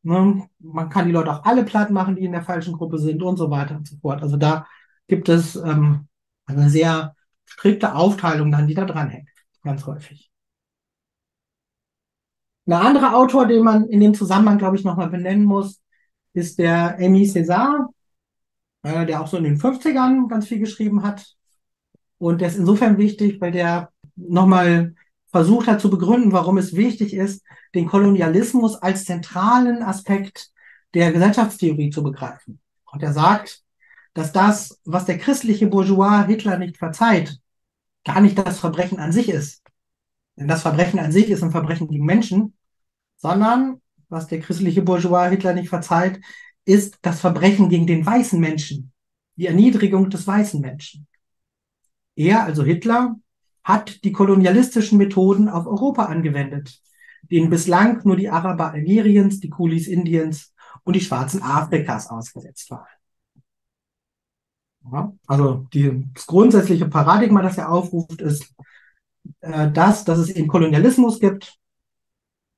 [0.07, 0.47] Ne?
[0.59, 3.35] Man kann die Leute auch alle platt machen, die in der falschen Gruppe sind und
[3.35, 4.21] so weiter und so fort.
[4.21, 4.65] Also da
[5.07, 6.07] gibt es ähm,
[6.45, 9.29] eine sehr strikte Aufteilung dann, die da dranhängt,
[9.63, 10.31] ganz häufig.
[12.65, 15.81] Ein anderer Autor, den man in dem Zusammenhang, glaube ich, nochmal benennen muss,
[16.33, 17.87] ist der Amy César,
[18.83, 21.33] äh, der auch so in den 50ern ganz viel geschrieben hat.
[22.17, 24.95] Und der ist insofern wichtig, weil der nochmal
[25.27, 27.43] versucht hat zu begründen, warum es wichtig ist,
[27.75, 30.51] den Kolonialismus als zentralen Aspekt
[30.93, 32.59] der Gesellschaftstheorie zu begreifen.
[32.91, 33.63] Und er sagt,
[34.13, 37.39] dass das, was der christliche Bourgeois Hitler nicht verzeiht,
[38.07, 39.61] gar nicht das Verbrechen an sich ist.
[40.37, 42.53] Denn das Verbrechen an sich ist ein Verbrechen gegen Menschen,
[43.17, 46.21] sondern was der christliche Bourgeois Hitler nicht verzeiht,
[46.65, 48.93] ist das Verbrechen gegen den weißen Menschen,
[49.35, 51.07] die Erniedrigung des weißen Menschen.
[52.15, 53.15] Er, also Hitler,
[53.63, 56.81] hat die kolonialistischen Methoden auf Europa angewendet,
[57.29, 60.53] denen bislang nur die Araber Algeriens, die Kulis Indiens
[60.83, 62.96] und die Schwarzen Afrikas ausgesetzt waren.
[64.91, 68.53] Ja, also die, das grundsätzliche Paradigma, das er aufruft, ist
[69.41, 71.57] äh, das, dass es eben Kolonialismus gibt.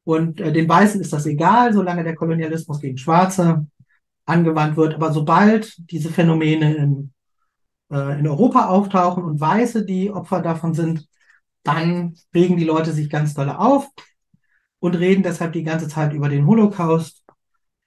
[0.04, 3.68] Und äh, den Weißen ist das egal, solange der Kolonialismus gegen Schwarze
[4.26, 4.96] angewandt wird.
[4.96, 7.14] Aber sobald diese Phänomene in,
[7.92, 11.08] äh, in Europa auftauchen und Weiße die Opfer davon sind,
[11.64, 13.90] dann regen die Leute sich ganz doll auf
[14.80, 17.19] und reden deshalb die ganze Zeit über den Holocaust.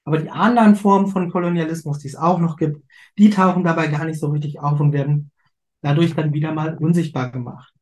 [0.05, 2.85] Aber die anderen Formen von Kolonialismus, die es auch noch gibt,
[3.19, 5.31] die tauchen dabei gar nicht so richtig auf und werden
[5.81, 7.73] dadurch dann wieder mal unsichtbar gemacht.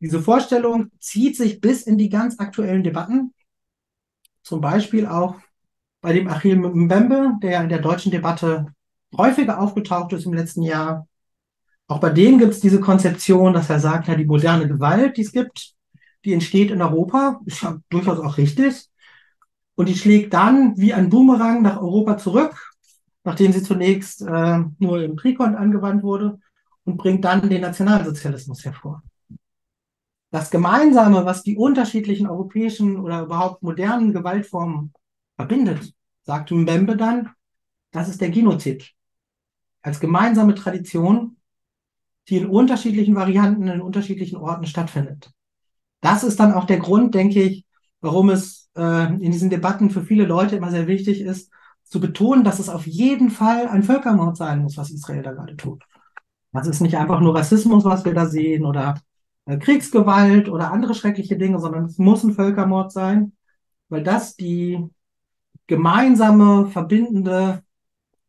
[0.00, 3.32] Diese Vorstellung zieht sich bis in die ganz aktuellen Debatten,
[4.42, 5.36] zum Beispiel auch
[6.00, 8.66] bei dem Achille Mbembe, der in der deutschen Debatte
[9.16, 11.08] häufiger aufgetaucht ist im letzten Jahr.
[11.88, 15.22] Auch bei dem gibt es diese Konzeption, dass er sagt, ja, die moderne Gewalt, die
[15.22, 15.74] es gibt,
[16.24, 18.88] die entsteht in Europa, ist ja durchaus auch richtig.
[19.76, 22.72] Und die schlägt dann wie ein Boomerang nach Europa zurück,
[23.24, 26.40] nachdem sie zunächst äh, nur im Trikont angewandt wurde
[26.84, 29.02] und bringt dann den Nationalsozialismus hervor.
[30.30, 34.92] Das Gemeinsame, was die unterschiedlichen europäischen oder überhaupt modernen Gewaltformen
[35.36, 37.30] verbindet, sagt Mbembe dann,
[37.90, 38.92] das ist der Genozid.
[39.82, 41.36] Als gemeinsame Tradition,
[42.28, 45.30] die in unterschiedlichen Varianten in unterschiedlichen Orten stattfindet.
[46.00, 47.64] Das ist dann auch der Grund, denke ich,
[48.00, 51.50] warum es äh, in diesen Debatten für viele Leute immer sehr wichtig ist,
[51.84, 55.56] zu betonen, dass es auf jeden Fall ein Völkermord sein muss, was Israel da gerade
[55.56, 55.84] tut.
[56.52, 59.00] Das ist nicht einfach nur Rassismus, was wir da sehen, oder
[59.46, 63.32] äh, Kriegsgewalt oder andere schreckliche Dinge, sondern es muss ein Völkermord sein,
[63.88, 64.84] weil das die
[65.66, 67.62] gemeinsame, verbindende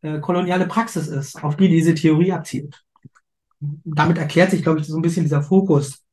[0.02, 2.84] äh, koloniale Praxis ist, auf die diese Theorie abzielt.
[3.60, 6.04] Damit erklärt sich, glaube ich, so ein bisschen dieser Fokus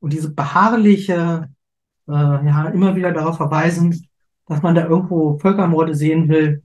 [0.00, 1.48] und diese beharrliche,
[2.08, 4.06] äh, ja, immer wieder darauf verweisen,
[4.46, 6.62] dass man da irgendwo Völkermorde sehen will,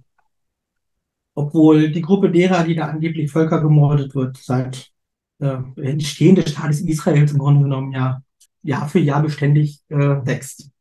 [1.35, 4.91] obwohl die Gruppe derer, die da angeblich Völker gemordet wird, seit
[5.39, 8.21] äh, Entstehen des Staates Israels im Grunde genommen ja
[8.63, 10.71] Jahr für Jahr beständig äh, wächst.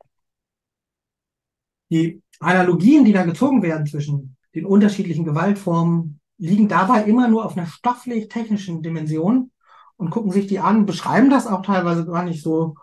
[1.91, 7.57] Die Analogien, die da gezogen werden zwischen den unterschiedlichen Gewaltformen, liegen dabei immer nur auf
[7.57, 9.51] einer stofflich-technischen Dimension
[9.97, 12.75] und gucken sich die an, beschreiben das auch teilweise gar nicht so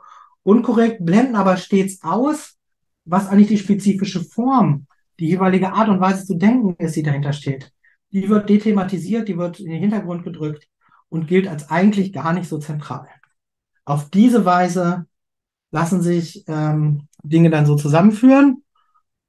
[0.44, 2.58] unkorrekt, blenden aber stets aus,
[3.06, 4.88] was eigentlich die spezifische Form,
[5.20, 7.72] die jeweilige Art und Weise zu denken ist, die dahinter steht.
[8.12, 10.68] Die wird dethematisiert, die wird in den Hintergrund gedrückt
[11.10, 13.08] und gilt als eigentlich gar nicht so zentral.
[13.86, 15.06] Auf diese Weise
[15.72, 18.64] lassen sich ähm, Dinge dann so zusammenführen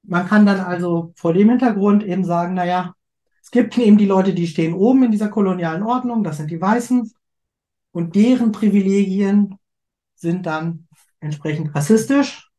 [0.07, 2.95] man kann dann also vor dem Hintergrund eben sagen, naja,
[3.43, 6.61] es gibt eben die Leute, die stehen oben in dieser kolonialen Ordnung, das sind die
[6.61, 7.13] Weißen,
[7.93, 9.57] und deren Privilegien
[10.15, 10.84] sind dann
[11.25, 12.51] entsprechend rassistisch.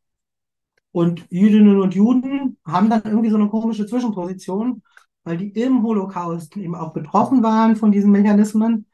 [0.92, 4.82] Und Jüdinnen und Juden haben dann irgendwie so eine komische Zwischenposition,
[5.24, 8.88] weil die im Holocaust eben auch betroffen waren von diesen Mechanismen,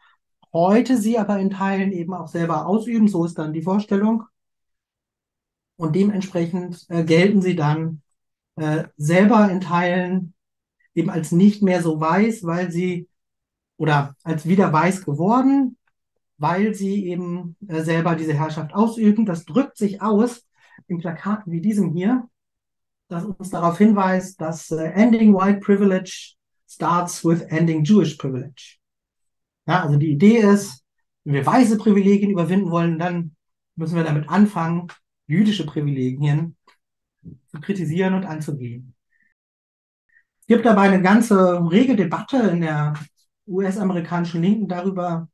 [0.54, 4.24] heute sie aber in Teilen eben auch selber ausüben, so ist dann die Vorstellung.
[5.78, 8.02] Und dementsprechend äh, gelten sie dann
[8.56, 10.34] äh, selber in Teilen
[10.94, 13.08] eben als nicht mehr so weiß, weil sie
[13.78, 15.78] oder als wieder weiß geworden,
[16.42, 19.28] weil sie eben äh, selber diese Herrschaft ausüben.
[19.28, 20.48] Das drückt sich aus
[20.88, 22.28] in Plakaten wie diesem hier,
[23.10, 26.34] das uns darauf hinweist, dass äh, Ending White Privilege
[26.68, 28.78] starts with Ending Jewish Privilege.
[29.68, 30.84] Ja, also die Idee ist,
[31.24, 33.36] wenn wir weiße Privilegien überwinden wollen, dann
[33.76, 34.88] müssen wir damit anfangen,
[35.28, 36.58] jüdische Privilegien
[37.50, 38.96] zu kritisieren und anzugehen.
[40.40, 42.96] Es gibt dabei eine ganze rege Debatte in der
[43.46, 45.30] US-amerikanischen Linken darüber,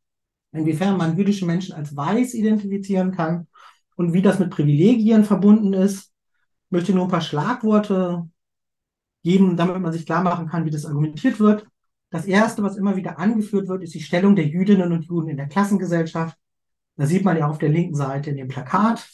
[0.57, 3.47] inwiefern man jüdische Menschen als weiß identifizieren kann
[3.95, 6.13] und wie das mit Privilegien verbunden ist.
[6.65, 8.29] Ich möchte nur ein paar Schlagworte
[9.23, 11.65] geben, damit man sich klar machen kann, wie das argumentiert wird.
[12.09, 15.37] Das erste, was immer wieder angeführt wird, ist die Stellung der Jüdinnen und Juden in
[15.37, 16.37] der Klassengesellschaft.
[16.95, 19.07] Da sieht man ja auf der linken Seite in dem Plakat.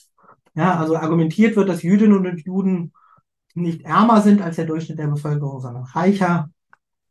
[0.55, 2.93] Ja, also argumentiert wird, dass Jüdinnen und Juden
[3.55, 6.49] nicht ärmer sind als der Durchschnitt der Bevölkerung, sondern reicher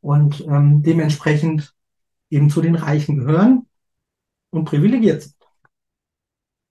[0.01, 1.75] und ähm, dementsprechend
[2.31, 3.67] eben zu den Reichen gehören
[4.53, 5.35] und privilegiert sind.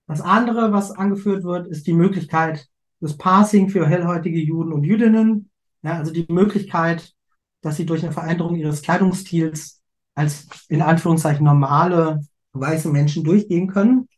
[0.06, 2.68] Das andere, was angeführt wird, ist die Möglichkeit
[3.00, 5.50] des Passing für hellhäutige Juden und Jüdinnen.
[5.82, 7.12] Ja, also die Möglichkeit,
[7.60, 9.82] dass sie durch eine Veränderung ihres Kleidungsstils
[10.14, 12.20] als in Anführungszeichen normale
[12.52, 14.08] weiße Menschen durchgehen können.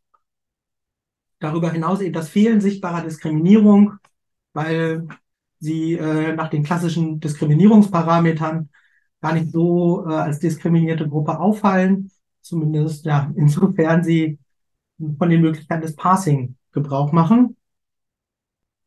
[1.38, 3.94] Darüber hinaus eben das Fehlen sichtbarer Diskriminierung,
[4.52, 5.06] weil
[5.60, 8.68] sie äh, nach den klassischen Diskriminierungsparametern
[9.20, 12.10] gar nicht so äh, als diskriminierte Gruppe auffallen,
[12.44, 14.38] zumindest ja, insofern sie
[15.18, 17.56] von den Möglichkeiten des Passing Gebrauch machen.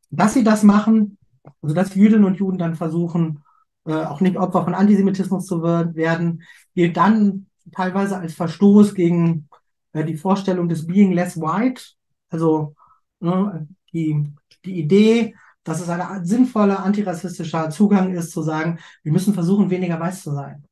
[0.09, 1.17] Dass sie das machen,
[1.61, 3.43] also dass Jüdinnen und Juden dann versuchen,
[3.85, 6.43] äh, auch nicht Opfer von Antisemitismus zu werden,
[6.75, 9.49] gilt dann teilweise als Verstoß gegen
[9.93, 11.81] äh, die Vorstellung des Being Less White,
[12.29, 12.75] also
[13.19, 14.31] ne, die,
[14.63, 19.99] die Idee, dass es ein sinnvoller antirassistischer Zugang ist, zu sagen, wir müssen versuchen, weniger
[19.99, 20.66] weiß zu sein.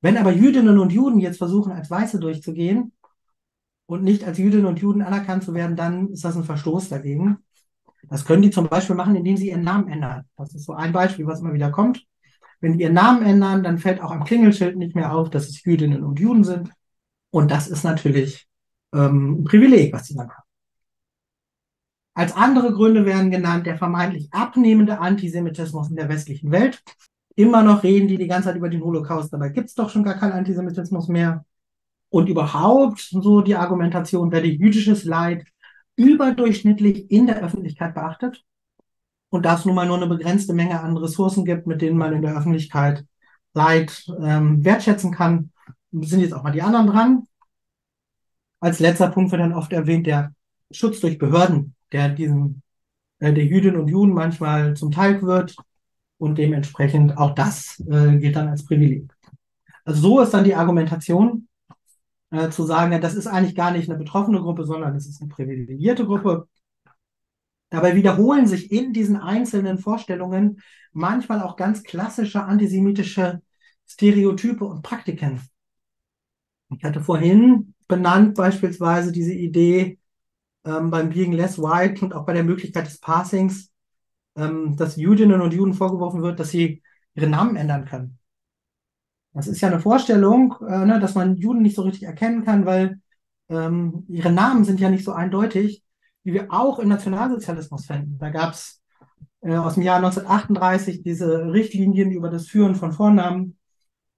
[0.00, 2.92] Wenn aber Jüdinnen und Juden jetzt versuchen, als Weiße durchzugehen
[3.86, 7.38] und nicht als Jüdinnen und Juden anerkannt zu werden, dann ist das ein Verstoß dagegen.
[8.08, 10.24] Das können die zum Beispiel machen, indem sie ihren Namen ändern.
[10.36, 12.04] Das ist so ein Beispiel, was immer wieder kommt.
[12.60, 15.62] Wenn die ihren Namen ändern, dann fällt auch am Klingelschild nicht mehr auf, dass es
[15.62, 16.70] Jüdinnen und Juden sind.
[17.30, 18.46] Und das ist natürlich
[18.94, 20.46] ähm, ein Privileg, was sie dann haben.
[22.14, 26.82] Als andere Gründe werden genannt der vermeintlich abnehmende Antisemitismus in der westlichen Welt.
[27.36, 30.02] Immer noch reden die die ganze Zeit über den Holocaust, dabei gibt es doch schon
[30.02, 31.44] gar keinen Antisemitismus mehr.
[32.08, 35.44] Und überhaupt so die Argumentation, werde jüdisches Leid
[35.96, 38.44] überdurchschnittlich in der Öffentlichkeit beachtet
[39.30, 42.12] und da es nun mal nur eine begrenzte Menge an Ressourcen gibt, mit denen man
[42.12, 43.04] in der Öffentlichkeit
[43.54, 45.50] Leid ähm, wertschätzen kann,
[45.92, 47.22] sind jetzt auch mal die anderen dran.
[48.60, 50.34] Als letzter Punkt wird dann oft erwähnt der
[50.70, 52.62] Schutz durch Behörden, der diesen
[53.18, 55.56] äh, der Jüdinnen und Juden manchmal zum Teil wird
[56.18, 59.10] und dementsprechend auch das äh, gilt dann als Privileg.
[59.84, 61.48] Also so ist dann die Argumentation
[62.30, 65.20] äh, zu sagen, ja, das ist eigentlich gar nicht eine betroffene Gruppe, sondern es ist
[65.20, 66.48] eine privilegierte Gruppe.
[67.70, 70.60] Dabei wiederholen sich in diesen einzelnen Vorstellungen
[70.92, 73.42] manchmal auch ganz klassische antisemitische
[73.86, 75.40] Stereotype und Praktiken.
[76.76, 79.98] Ich hatte vorhin benannt beispielsweise diese Idee
[80.64, 83.70] ähm, beim Being Less White und auch bei der Möglichkeit des Passings,
[84.36, 86.82] ähm, dass Jüdinnen und Juden vorgeworfen wird, dass sie
[87.14, 88.18] ihre Namen ändern können.
[89.32, 92.64] Das ist ja eine Vorstellung, äh, ne, dass man Juden nicht so richtig erkennen kann,
[92.64, 93.00] weil
[93.48, 95.84] ähm, ihre Namen sind ja nicht so eindeutig,
[96.24, 98.18] wie wir auch im Nationalsozialismus finden.
[98.18, 98.82] Da gab es
[99.42, 103.58] äh, aus dem Jahr 1938 diese Richtlinien über das Führen von Vornamen,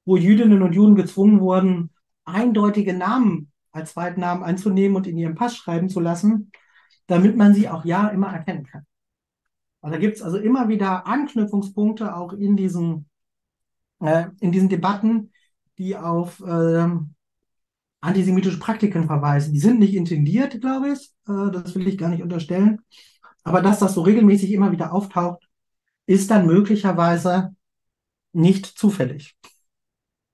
[0.05, 1.91] wo Jüdinnen und Juden gezwungen wurden,
[2.25, 6.51] eindeutige Namen als Zweitnamen anzunehmen und in ihrem Pass schreiben zu lassen,
[7.07, 8.87] damit man sie auch ja immer erkennen kann.
[9.81, 13.09] Also da gibt es also immer wieder Anknüpfungspunkte auch in diesen
[14.01, 15.33] äh, in diesen Debatten,
[15.79, 16.89] die auf äh,
[18.01, 19.53] antisemitische Praktiken verweisen.
[19.53, 21.13] Die sind nicht intendiert, glaube ich.
[21.29, 22.81] Äh, das will ich gar nicht unterstellen.
[23.45, 25.49] Aber dass das so regelmäßig immer wieder auftaucht,
[26.07, 27.55] ist dann möglicherweise
[28.33, 29.37] nicht zufällig.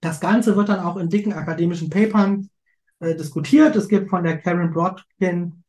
[0.00, 2.50] Das Ganze wird dann auch in dicken akademischen Papern
[3.00, 3.76] äh, diskutiert.
[3.76, 5.64] Es gibt von der Karen Brodkin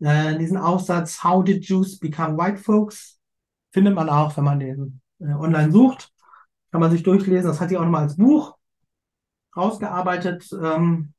[0.00, 3.19] äh, diesen Aufsatz How did Jews become white folks?
[3.72, 6.12] Findet man auch, wenn man den äh, online sucht.
[6.70, 7.48] Kann man sich durchlesen.
[7.48, 8.56] Das hat sie auch nochmal als Buch
[9.56, 11.12] rausgearbeitet, ähm,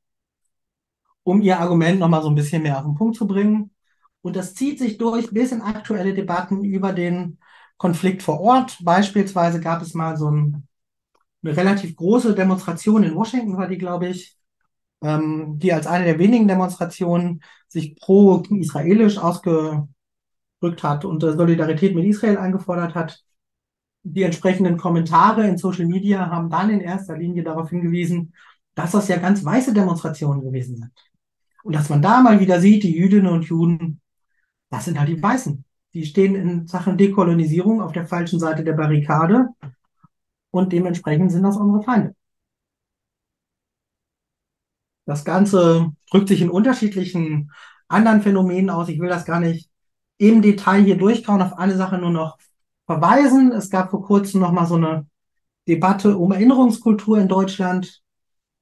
[1.22, 3.70] um ihr Argument nochmal so ein bisschen mehr auf den Punkt zu bringen.
[4.22, 7.38] Und das zieht sich durch bis in aktuelle Debatten über den
[7.76, 8.78] Konflikt vor Ort.
[8.82, 10.68] Beispielsweise gab es mal so ein,
[11.42, 14.36] eine relativ große Demonstration in Washington, war die, glaube ich,
[15.02, 19.18] ähm, die als eine der wenigen Demonstrationen sich pro-israelisch
[20.62, 23.22] ausgerückt hat und Solidarität mit Israel eingefordert hat
[24.04, 28.34] die entsprechenden Kommentare in Social Media haben dann in erster Linie darauf hingewiesen,
[28.74, 30.90] dass das ja ganz weiße Demonstrationen gewesen sind.
[31.62, 34.00] Und dass man da mal wieder sieht, die Jüdinnen und Juden,
[34.70, 35.64] das sind halt die Weißen.
[35.94, 39.50] Die stehen in Sachen Dekolonisierung auf der falschen Seite der Barrikade
[40.50, 42.16] und dementsprechend sind das unsere Feinde.
[45.04, 47.52] Das Ganze drückt sich in unterschiedlichen
[47.86, 48.88] anderen Phänomenen aus.
[48.88, 49.71] Ich will das gar nicht
[50.22, 52.38] im Detail hier durchkauen, auf eine Sache nur noch
[52.86, 53.50] verweisen.
[53.50, 55.06] Es gab vor kurzem noch mal so eine
[55.66, 58.02] Debatte um Erinnerungskultur in Deutschland.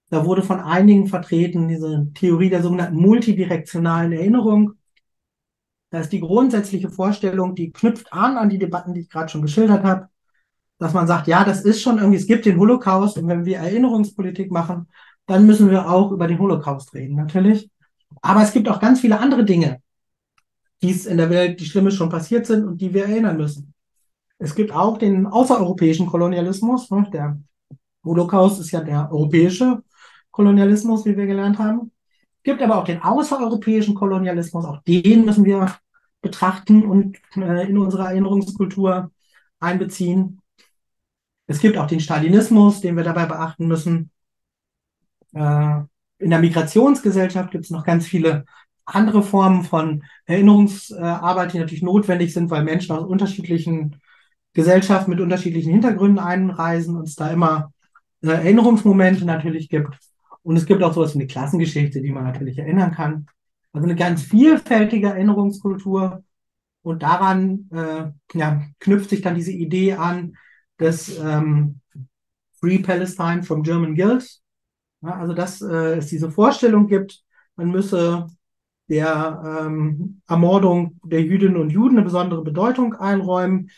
[0.08, 4.72] Da wurde von einigen vertreten diese Theorie der sogenannten multidirektionalen Erinnerung.
[5.90, 9.42] Da ist die grundsätzliche Vorstellung, die knüpft an an die Debatten, die ich gerade schon
[9.42, 10.08] geschildert habe,
[10.78, 13.58] dass man sagt, ja, das ist schon irgendwie, es gibt den Holocaust und wenn wir
[13.58, 14.88] Erinnerungspolitik machen,
[15.26, 17.70] dann müssen wir auch über den Holocaust reden, natürlich.
[18.22, 19.82] Aber es gibt auch ganz viele andere Dinge,
[20.82, 23.74] die es in der Welt, die Schlimmes schon passiert sind und die wir erinnern müssen.
[24.38, 26.90] Es gibt auch den außereuropäischen Kolonialismus.
[26.90, 27.08] Ne?
[27.12, 27.38] Der
[28.04, 29.82] Holocaust ist ja der europäische
[30.30, 31.92] Kolonialismus, wie wir gelernt haben.
[32.38, 34.64] Es gibt aber auch den außereuropäischen Kolonialismus.
[34.64, 35.76] Auch den müssen wir
[36.22, 39.10] betrachten und äh, in unsere Erinnerungskultur
[39.58, 40.40] einbeziehen.
[41.46, 44.10] Es gibt auch den Stalinismus, den wir dabei beachten müssen.
[45.34, 45.80] Äh,
[46.18, 48.44] in der Migrationsgesellschaft gibt es noch ganz viele
[48.94, 53.96] andere Formen von Erinnerungsarbeit, die natürlich notwendig sind, weil Menschen aus unterschiedlichen
[54.52, 57.72] Gesellschaft mit unterschiedlichen Hintergründen einreisen und es da immer
[58.22, 59.96] äh, Erinnerungsmomente natürlich gibt.
[60.42, 63.26] Und es gibt auch sowas wie eine Klassengeschichte, die man natürlich erinnern kann.
[63.72, 66.24] Also eine ganz vielfältige Erinnerungskultur.
[66.82, 70.36] Und daran äh, ja, knüpft sich dann diese Idee an
[70.78, 71.80] des ähm,
[72.58, 74.40] Free Palestine from German Guilt,
[75.02, 77.22] Ja, also dass äh, es diese Vorstellung gibt,
[77.56, 78.26] man müsse
[78.90, 83.70] der ähm, Ermordung der Jüdinnen und Juden eine besondere Bedeutung einräumen.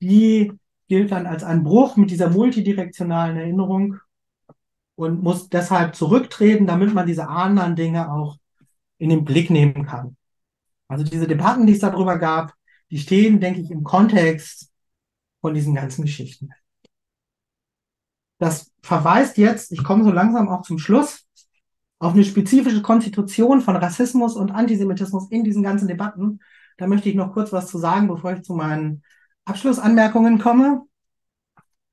[0.00, 0.52] Die
[0.88, 3.98] gilt dann als ein Bruch mit dieser multidirektionalen Erinnerung
[4.94, 8.38] und muss deshalb zurücktreten, damit man diese anderen Dinge auch
[8.98, 10.16] in den Blick nehmen kann.
[10.86, 12.54] Also diese Debatten, die es darüber gab,
[12.90, 14.70] die stehen, denke ich, im Kontext
[15.40, 16.50] von diesen ganzen Geschichten.
[18.38, 21.26] Das verweist jetzt, ich komme so langsam auch zum Schluss,
[22.00, 26.40] auf eine spezifische Konstitution von Rassismus und Antisemitismus in diesen ganzen Debatten.
[26.78, 29.04] Da möchte ich noch kurz was zu sagen, bevor ich zu meinen
[29.44, 30.82] Abschlussanmerkungen komme.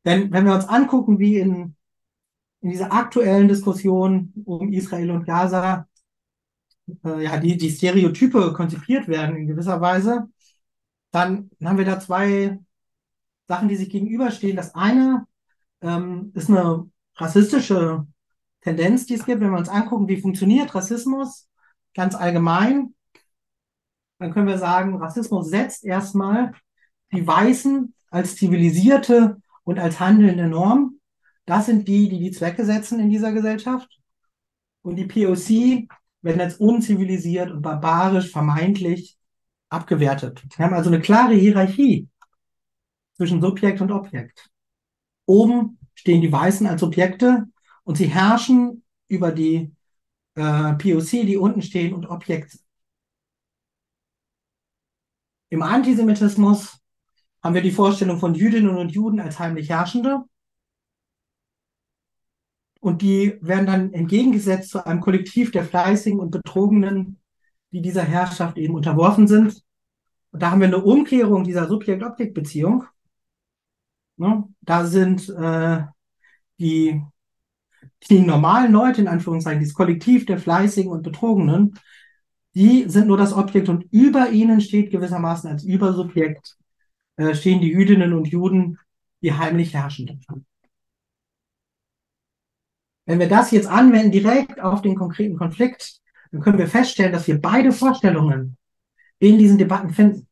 [0.06, 1.76] Denn wenn wir uns angucken, wie in,
[2.62, 5.88] in dieser aktuellen Diskussion um Israel und Gaza
[7.04, 10.30] äh, ja, die, die Stereotype konzipiert werden in gewisser Weise,
[11.12, 12.60] dann haben wir da zwei
[13.48, 14.56] Sachen, die sich gegenüberstehen.
[14.56, 15.28] Das eine
[15.82, 18.08] ähm, ist eine rassistische
[18.68, 21.48] Tendenz, die es gibt, wenn wir uns angucken, wie funktioniert Rassismus
[21.94, 22.94] ganz allgemein,
[24.20, 26.54] dann können wir sagen, Rassismus setzt erstmal
[27.14, 31.00] die Weißen als zivilisierte und als handelnde Norm.
[31.46, 34.02] Das sind die, die die Zwecke setzen in dieser Gesellschaft.
[34.82, 35.88] Und die POC
[36.22, 39.18] werden als unzivilisiert und barbarisch vermeintlich
[39.70, 40.44] abgewertet.
[40.58, 42.10] Wir haben also eine klare Hierarchie
[43.16, 44.50] zwischen Subjekt und Objekt.
[45.26, 47.48] Oben stehen die Weißen als Subjekte
[47.88, 49.72] und sie herrschen über die
[50.36, 52.60] äh, POC, die unten stehen und Objekte.
[55.48, 56.80] Im Antisemitismus
[57.42, 60.26] haben wir die Vorstellung von Jüdinnen und Juden als heimlich Herrschende.
[62.82, 67.22] Und die werden dann entgegengesetzt zu einem Kollektiv der Fleißigen und Betrogenen,
[67.72, 69.64] die dieser Herrschaft eben unterworfen sind.
[70.32, 72.84] Und da haben wir eine Umkehrung dieser Subjekt-Objekt-Beziehung.
[74.18, 74.44] Ne?
[74.60, 75.86] Da sind äh,
[76.60, 77.02] die
[78.10, 81.80] die normalen Leute, in Anführungszeichen, dieses Kollektiv der Fleißigen und Betrogenen,
[82.56, 86.58] die sind nur das Objekt und über ihnen steht gewissermaßen als Übersubjekt,
[87.18, 88.80] äh, stehen die Jüdinnen und Juden,
[89.22, 90.26] die heimlich Herrschenden.
[93.06, 96.00] Wenn wir das jetzt anwenden direkt auf den konkreten Konflikt,
[96.32, 98.58] dann können wir feststellen, dass wir beide Vorstellungen
[99.20, 100.28] in diesen Debatten finden.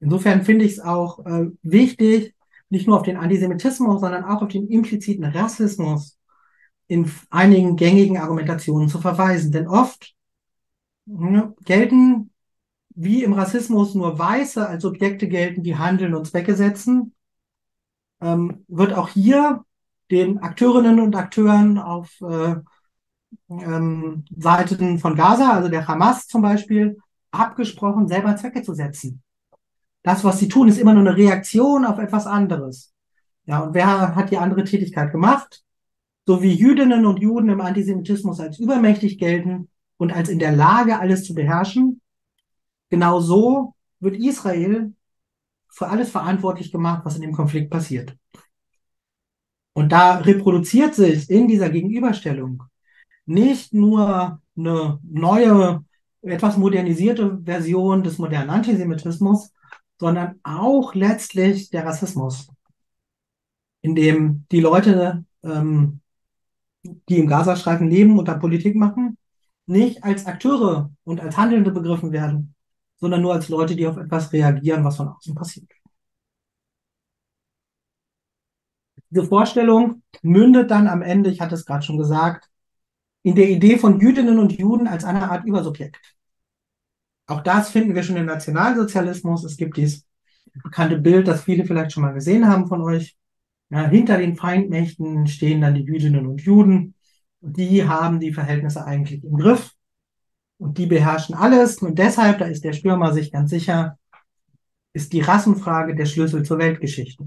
[0.00, 2.34] Insofern finde ich es auch äh, wichtig,
[2.70, 6.18] nicht nur auf den Antisemitismus, sondern auch auf den impliziten Rassismus
[6.86, 9.52] in einigen gängigen Argumentationen zu verweisen.
[9.52, 10.14] Denn oft
[11.06, 12.30] ne, gelten
[12.94, 17.14] wie im Rassismus nur Weiße als Objekte gelten, die handeln und Zwecke setzen,
[18.20, 19.64] ähm, wird auch hier
[20.10, 22.56] den Akteurinnen und Akteuren auf äh,
[23.48, 26.98] ähm, Seiten von Gaza, also der Hamas zum Beispiel,
[27.30, 29.22] abgesprochen, selber Zwecke zu setzen.
[30.02, 32.92] Das, was sie tun, ist immer nur eine Reaktion auf etwas anderes.
[33.44, 35.62] Ja, und wer hat die andere Tätigkeit gemacht?
[36.26, 40.98] So wie Jüdinnen und Juden im Antisemitismus als übermächtig gelten und als in der Lage,
[40.98, 42.00] alles zu beherrschen,
[42.88, 44.94] genau so wird Israel
[45.68, 48.16] für alles verantwortlich gemacht, was in dem Konflikt passiert.
[49.72, 52.62] Und da reproduziert sich in dieser Gegenüberstellung
[53.26, 55.84] nicht nur eine neue,
[56.22, 59.52] etwas modernisierte Version des modernen Antisemitismus,
[60.00, 62.48] sondern auch letztlich der Rassismus,
[63.82, 66.00] in dem die Leute, ähm,
[66.82, 69.18] die im Gazastreifen leben und da Politik machen,
[69.66, 72.54] nicht als Akteure und als Handelnde begriffen werden,
[72.96, 75.70] sondern nur als Leute, die auf etwas reagieren, was von außen passiert.
[79.10, 82.48] Diese Vorstellung mündet dann am Ende, ich hatte es gerade schon gesagt,
[83.22, 86.19] in der Idee von Jüdinnen und Juden als eine Art Übersubjekt.
[87.30, 89.44] Auch das finden wir schon im Nationalsozialismus.
[89.44, 90.04] Es gibt dieses
[90.64, 93.16] bekannte Bild, das viele vielleicht schon mal gesehen haben von euch.
[93.70, 96.94] Ja, hinter den Feindmächten stehen dann die Jüdinnen und Juden.
[97.40, 99.72] Und die haben die Verhältnisse eigentlich im Griff.
[100.58, 101.78] Und die beherrschen alles.
[101.78, 103.96] Und deshalb, da ist der Stürmer sich ganz sicher,
[104.92, 107.26] ist die Rassenfrage der Schlüssel zur Weltgeschichte.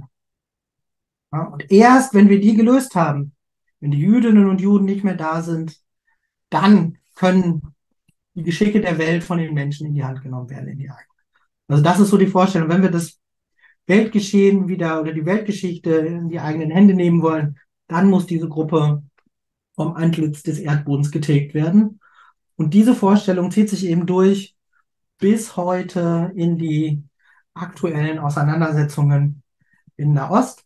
[1.31, 3.33] Ja, und erst, wenn wir die gelöst haben,
[3.79, 5.79] wenn die Jüdinnen und Juden nicht mehr da sind,
[6.49, 7.72] dann können
[8.35, 11.07] die Geschicke der Welt von den Menschen in die Hand genommen werden, in die eigene.
[11.67, 12.69] Also das ist so die Vorstellung.
[12.69, 13.19] Wenn wir das
[13.87, 19.03] Weltgeschehen wieder oder die Weltgeschichte in die eigenen Hände nehmen wollen, dann muss diese Gruppe
[19.75, 21.99] vom Antlitz des Erdbodens getilgt werden.
[22.55, 24.55] Und diese Vorstellung zieht sich eben durch
[25.17, 27.03] bis heute in die
[27.53, 29.43] aktuellen Auseinandersetzungen
[29.95, 30.65] in Nahost.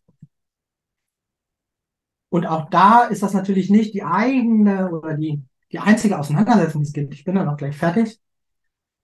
[2.30, 5.41] Und auch da ist das natürlich nicht die eigene oder die
[5.72, 7.13] die einzige Auseinandersetzung, die es gibt.
[7.13, 8.20] Ich bin dann auch gleich fertig.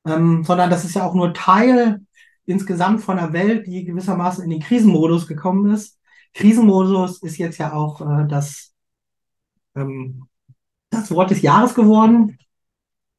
[0.06, 2.02] Ähm, sondern das ist ja auch nur Teil
[2.46, 6.00] insgesamt von einer Welt, die gewissermaßen in den Krisenmodus gekommen ist.
[6.34, 8.74] Krisenmodus ist jetzt ja auch äh, das
[9.76, 10.28] ähm,
[10.90, 12.38] das Wort des Jahres geworden.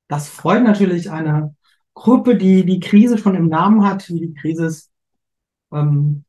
[0.09, 1.55] Das freut natürlich eine
[1.95, 4.91] Gruppe, die die Krise schon im Namen hat, wie die Krise ist.
[5.73, 6.25] Ähm,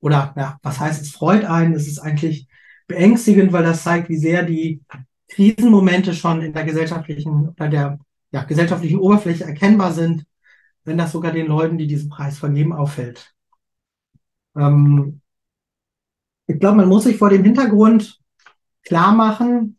[0.00, 1.74] oder ja, was heißt es freut einen?
[1.74, 2.48] Es ist eigentlich
[2.86, 4.82] beängstigend, weil das zeigt, wie sehr die
[5.28, 7.98] Krisenmomente schon in der gesellschaftlichen oder der
[8.30, 10.26] ja, gesellschaftlichen Oberfläche erkennbar sind,
[10.84, 13.34] wenn das sogar den Leuten, die diesen Preis vergeben, auffällt.
[14.56, 15.20] Ähm,
[16.46, 18.20] ich glaube, man muss sich vor dem Hintergrund
[18.82, 19.78] klar machen,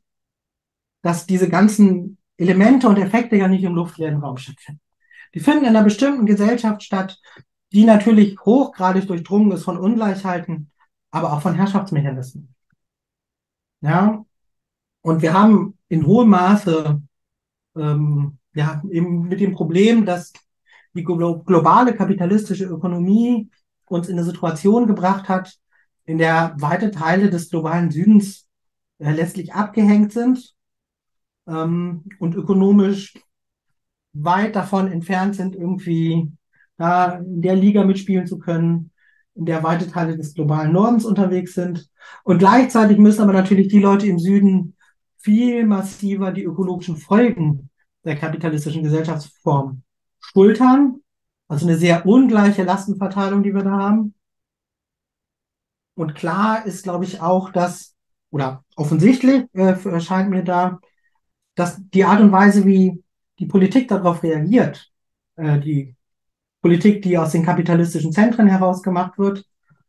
[1.01, 4.81] dass diese ganzen Elemente und Effekte ja nicht im luftleeren Raum stattfinden.
[5.33, 7.19] Die finden in einer bestimmten Gesellschaft statt,
[7.71, 10.71] die natürlich hochgradig durchdrungen ist von Ungleichheiten,
[11.11, 12.53] aber auch von Herrschaftsmechanismen.
[13.81, 14.25] Ja,
[15.07, 17.01] und wir haben in hohem Maße
[17.77, 20.33] ähm, ja, eben mit dem Problem, dass
[20.93, 23.49] die globale kapitalistische Ökonomie
[23.85, 25.55] uns in eine Situation gebracht hat,
[26.03, 28.49] in der weite Teile des globalen Südens
[28.97, 30.53] äh, letztlich abgehängt sind
[31.47, 33.13] ähm, und ökonomisch
[34.11, 36.33] weit davon entfernt sind, irgendwie
[36.75, 38.91] da in der Liga mitspielen zu können,
[39.35, 41.89] in der weite Teile des globalen Nordens unterwegs sind.
[42.25, 44.73] Und gleichzeitig müssen aber natürlich die Leute im Süden
[45.17, 47.69] viel massiver die ökologischen Folgen
[48.03, 49.81] der kapitalistischen Gesellschaftsform
[50.19, 51.01] schultern.
[51.47, 54.13] Also eine sehr ungleiche Lastenverteilung, die wir da haben.
[55.95, 57.95] Und klar ist, glaube ich, auch, dass,
[58.29, 60.79] oder offensichtlich äh, erscheint mir da,
[61.55, 63.03] dass die Art und Weise, wie
[63.39, 64.91] die Politik darauf reagiert,
[65.37, 65.95] äh, die
[66.61, 69.45] Politik, die aus den kapitalistischen Zentren heraus gemacht wird,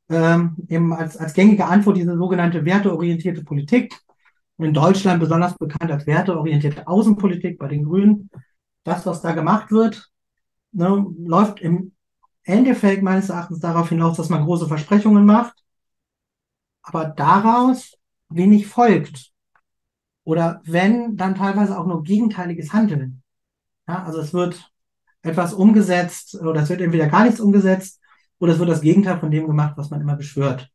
[0.08, 3.94] ähm, eben als, als gängige Antwort diese sogenannte werteorientierte Politik,
[4.59, 8.30] in Deutschland besonders bekannt als werteorientierte Außenpolitik bei den Grünen.
[8.84, 10.11] Das, was da gemacht wird,
[10.72, 11.92] ne, läuft im
[12.42, 15.62] Endeffekt meines Erachtens darauf hinaus, dass man große Versprechungen macht,
[16.82, 17.96] aber daraus
[18.30, 19.32] wenig folgt.
[20.24, 23.22] Oder wenn, dann teilweise auch nur gegenteiliges Handeln.
[23.86, 24.70] Ja, also es wird
[25.22, 28.00] etwas umgesetzt oder es wird entweder gar nichts umgesetzt
[28.38, 30.70] oder es wird das Gegenteil von dem gemacht, was man immer beschwört.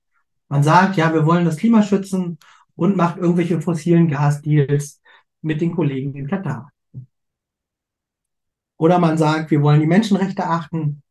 [0.50, 2.38] Man sagt, ja, wir wollen das Klima schützen
[2.76, 5.02] und macht irgendwelche fossilen Gasdeals
[5.42, 6.72] mit den Kollegen in Katar.
[8.78, 11.04] Oder man sagt, wir wollen die Menschenrechte achten,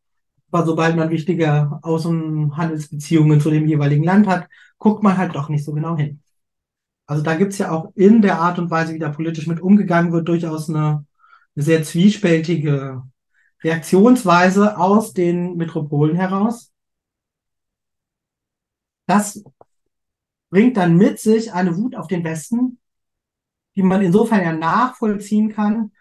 [0.51, 4.47] aber sobald man wichtige Außenhandelsbeziehungen zu dem jeweiligen Land hat,
[4.77, 6.21] guckt man halt doch nicht so genau hin.
[7.05, 10.11] Also da gibt's ja auch in der Art und Weise, wie da politisch mit umgegangen
[10.11, 11.05] wird, durchaus eine,
[11.55, 13.03] eine sehr zwiespältige
[13.63, 16.71] Reaktionsweise aus den Metropolen heraus.
[19.05, 19.43] Das
[20.53, 22.77] bringt dann mit sich eine Wut auf den Westen,
[23.75, 25.91] die man insofern ja nachvollziehen kann,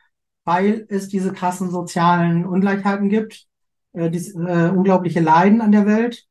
[0.44, 3.46] weil es diese krassen sozialen Ungleichheiten gibt,
[3.94, 6.26] äh, dieses äh, unglaubliche Leiden an der Welt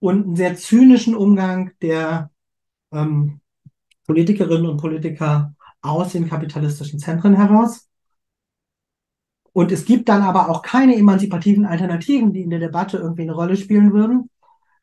[0.00, 2.32] und einen sehr zynischen Umgang der
[2.90, 3.40] ähm,
[4.06, 7.88] Politikerinnen und Politiker aus den kapitalistischen Zentren heraus.
[9.52, 13.34] Und es gibt dann aber auch keine emanzipativen Alternativen, die in der Debatte irgendwie eine
[13.34, 14.31] Rolle spielen würden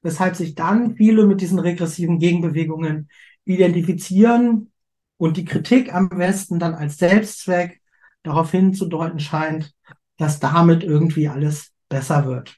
[0.01, 3.09] weshalb sich dann viele mit diesen regressiven Gegenbewegungen
[3.45, 4.71] identifizieren
[5.17, 7.81] und die Kritik am Westen dann als Selbstzweck
[8.23, 9.73] darauf hinzudeuten scheint,
[10.17, 12.57] dass damit irgendwie alles besser wird.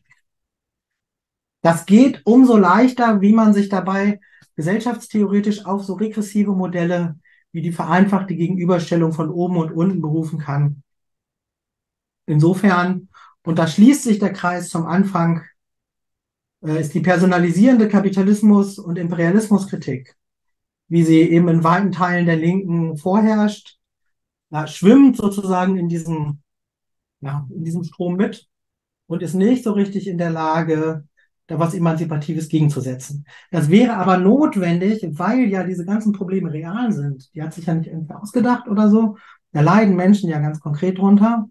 [1.62, 4.20] Das geht umso leichter, wie man sich dabei
[4.56, 7.20] gesellschaftstheoretisch auf so regressive Modelle
[7.52, 10.84] wie die vereinfachte Gegenüberstellung von oben und unten berufen kann.
[12.26, 13.10] Insofern,
[13.44, 15.44] und da schließt sich der Kreis zum Anfang
[16.62, 20.16] ist die personalisierende Kapitalismus- und Imperialismuskritik,
[20.88, 23.80] wie sie eben in weiten Teilen der Linken vorherrscht,
[24.66, 26.42] schwimmt sozusagen in diesem,
[27.22, 28.48] ja, in diesem Strom mit
[29.08, 31.06] und ist nicht so richtig in der Lage,
[31.48, 33.26] da was Emanzipatives gegenzusetzen.
[33.52, 37.34] Das wäre aber notwendig, weil ja diese ganzen Probleme real sind.
[37.36, 39.18] Die hat sich ja nicht irgendwie ausgedacht oder so.
[39.52, 41.50] Da leiden Menschen ja ganz konkret drunter.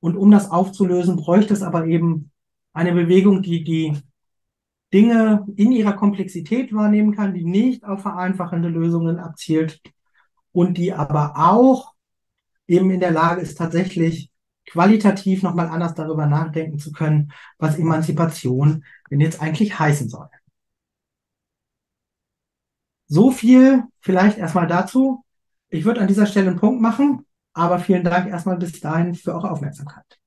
[0.00, 2.30] Und um das aufzulösen, bräuchte es aber eben
[2.72, 3.96] eine Bewegung, die die
[4.96, 9.82] Dinge in ihrer Komplexität wahrnehmen kann, die nicht auf vereinfachende Lösungen abzielt
[10.52, 11.92] und die aber auch
[12.66, 14.30] eben in der Lage ist, tatsächlich
[14.64, 20.28] qualitativ nochmal anders darüber nachdenken zu können, was Emanzipation denn jetzt eigentlich heißen soll.
[23.06, 25.22] So viel vielleicht erstmal dazu.
[25.68, 29.34] Ich würde an dieser Stelle einen Punkt machen, aber vielen Dank erstmal bis dahin für
[29.34, 30.18] eure Aufmerksamkeit.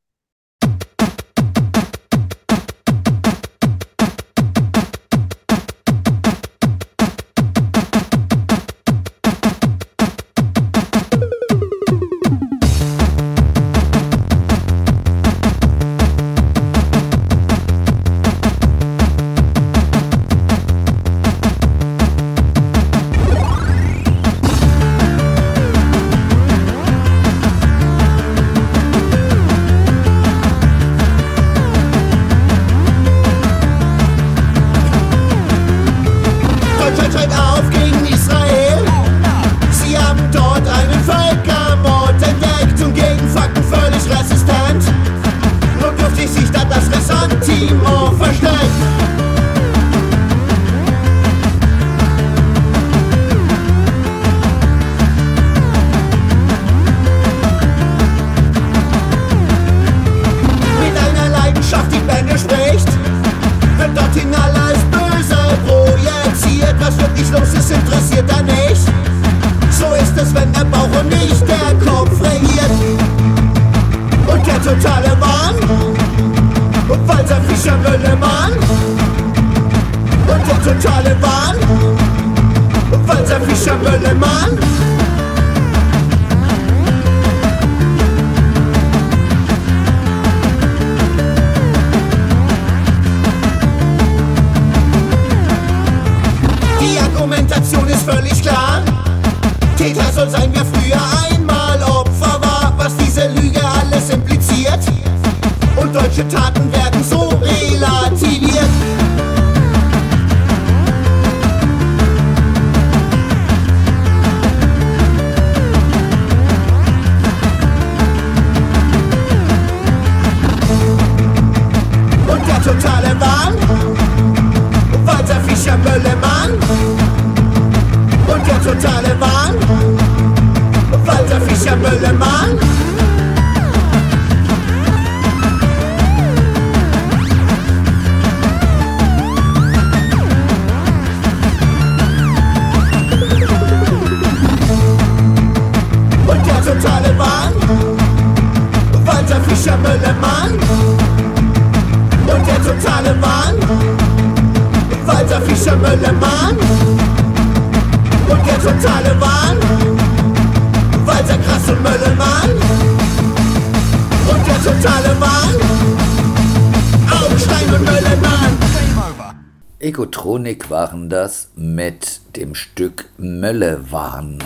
[171.09, 174.43] Das mit dem Stück Möllewahn.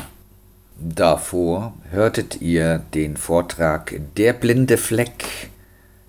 [0.80, 5.49] Davor hörtet ihr den Vortrag Der blinde Fleck,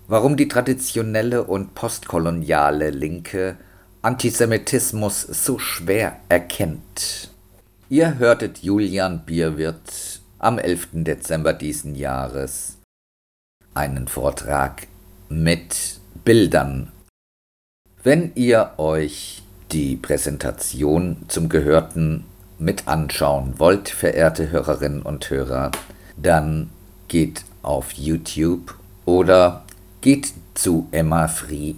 [0.07, 3.57] warum die traditionelle und postkoloniale Linke
[4.01, 7.31] Antisemitismus so schwer erkennt.
[7.89, 10.87] Ihr hörtet Julian Bierwirth am 11.
[10.93, 12.77] Dezember diesen Jahres
[13.73, 14.87] einen Vortrag
[15.27, 16.93] mit Bildern.
[18.03, 19.41] Wenn ihr euch
[19.71, 22.25] die Präsentation zum Gehörten
[22.57, 25.71] mit anschauen wollt, verehrte Hörerinnen und Hörer,
[26.17, 26.69] dann
[27.07, 29.63] geht auf YouTube oder
[30.01, 31.75] geht zu emmafree.de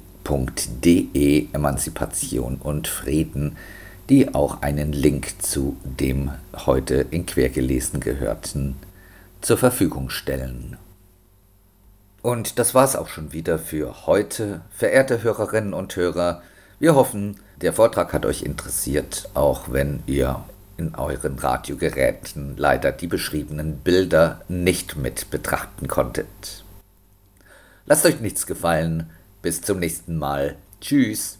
[1.53, 3.57] Emanzipation und Frieden,
[4.09, 6.31] die auch einen Link zu dem
[6.65, 8.75] heute in Quergelesen gehörten
[9.41, 10.77] zur Verfügung stellen.
[12.21, 16.41] Und das war's auch schon wieder für heute, verehrte Hörerinnen und Hörer.
[16.79, 20.43] Wir hoffen, der Vortrag hat euch interessiert, auch wenn ihr
[20.77, 26.63] in euren Radiogeräten leider die beschriebenen Bilder nicht mit betrachten konntet.
[27.87, 29.09] Lasst euch nichts gefallen.
[29.41, 30.55] Bis zum nächsten Mal.
[30.79, 31.39] Tschüss.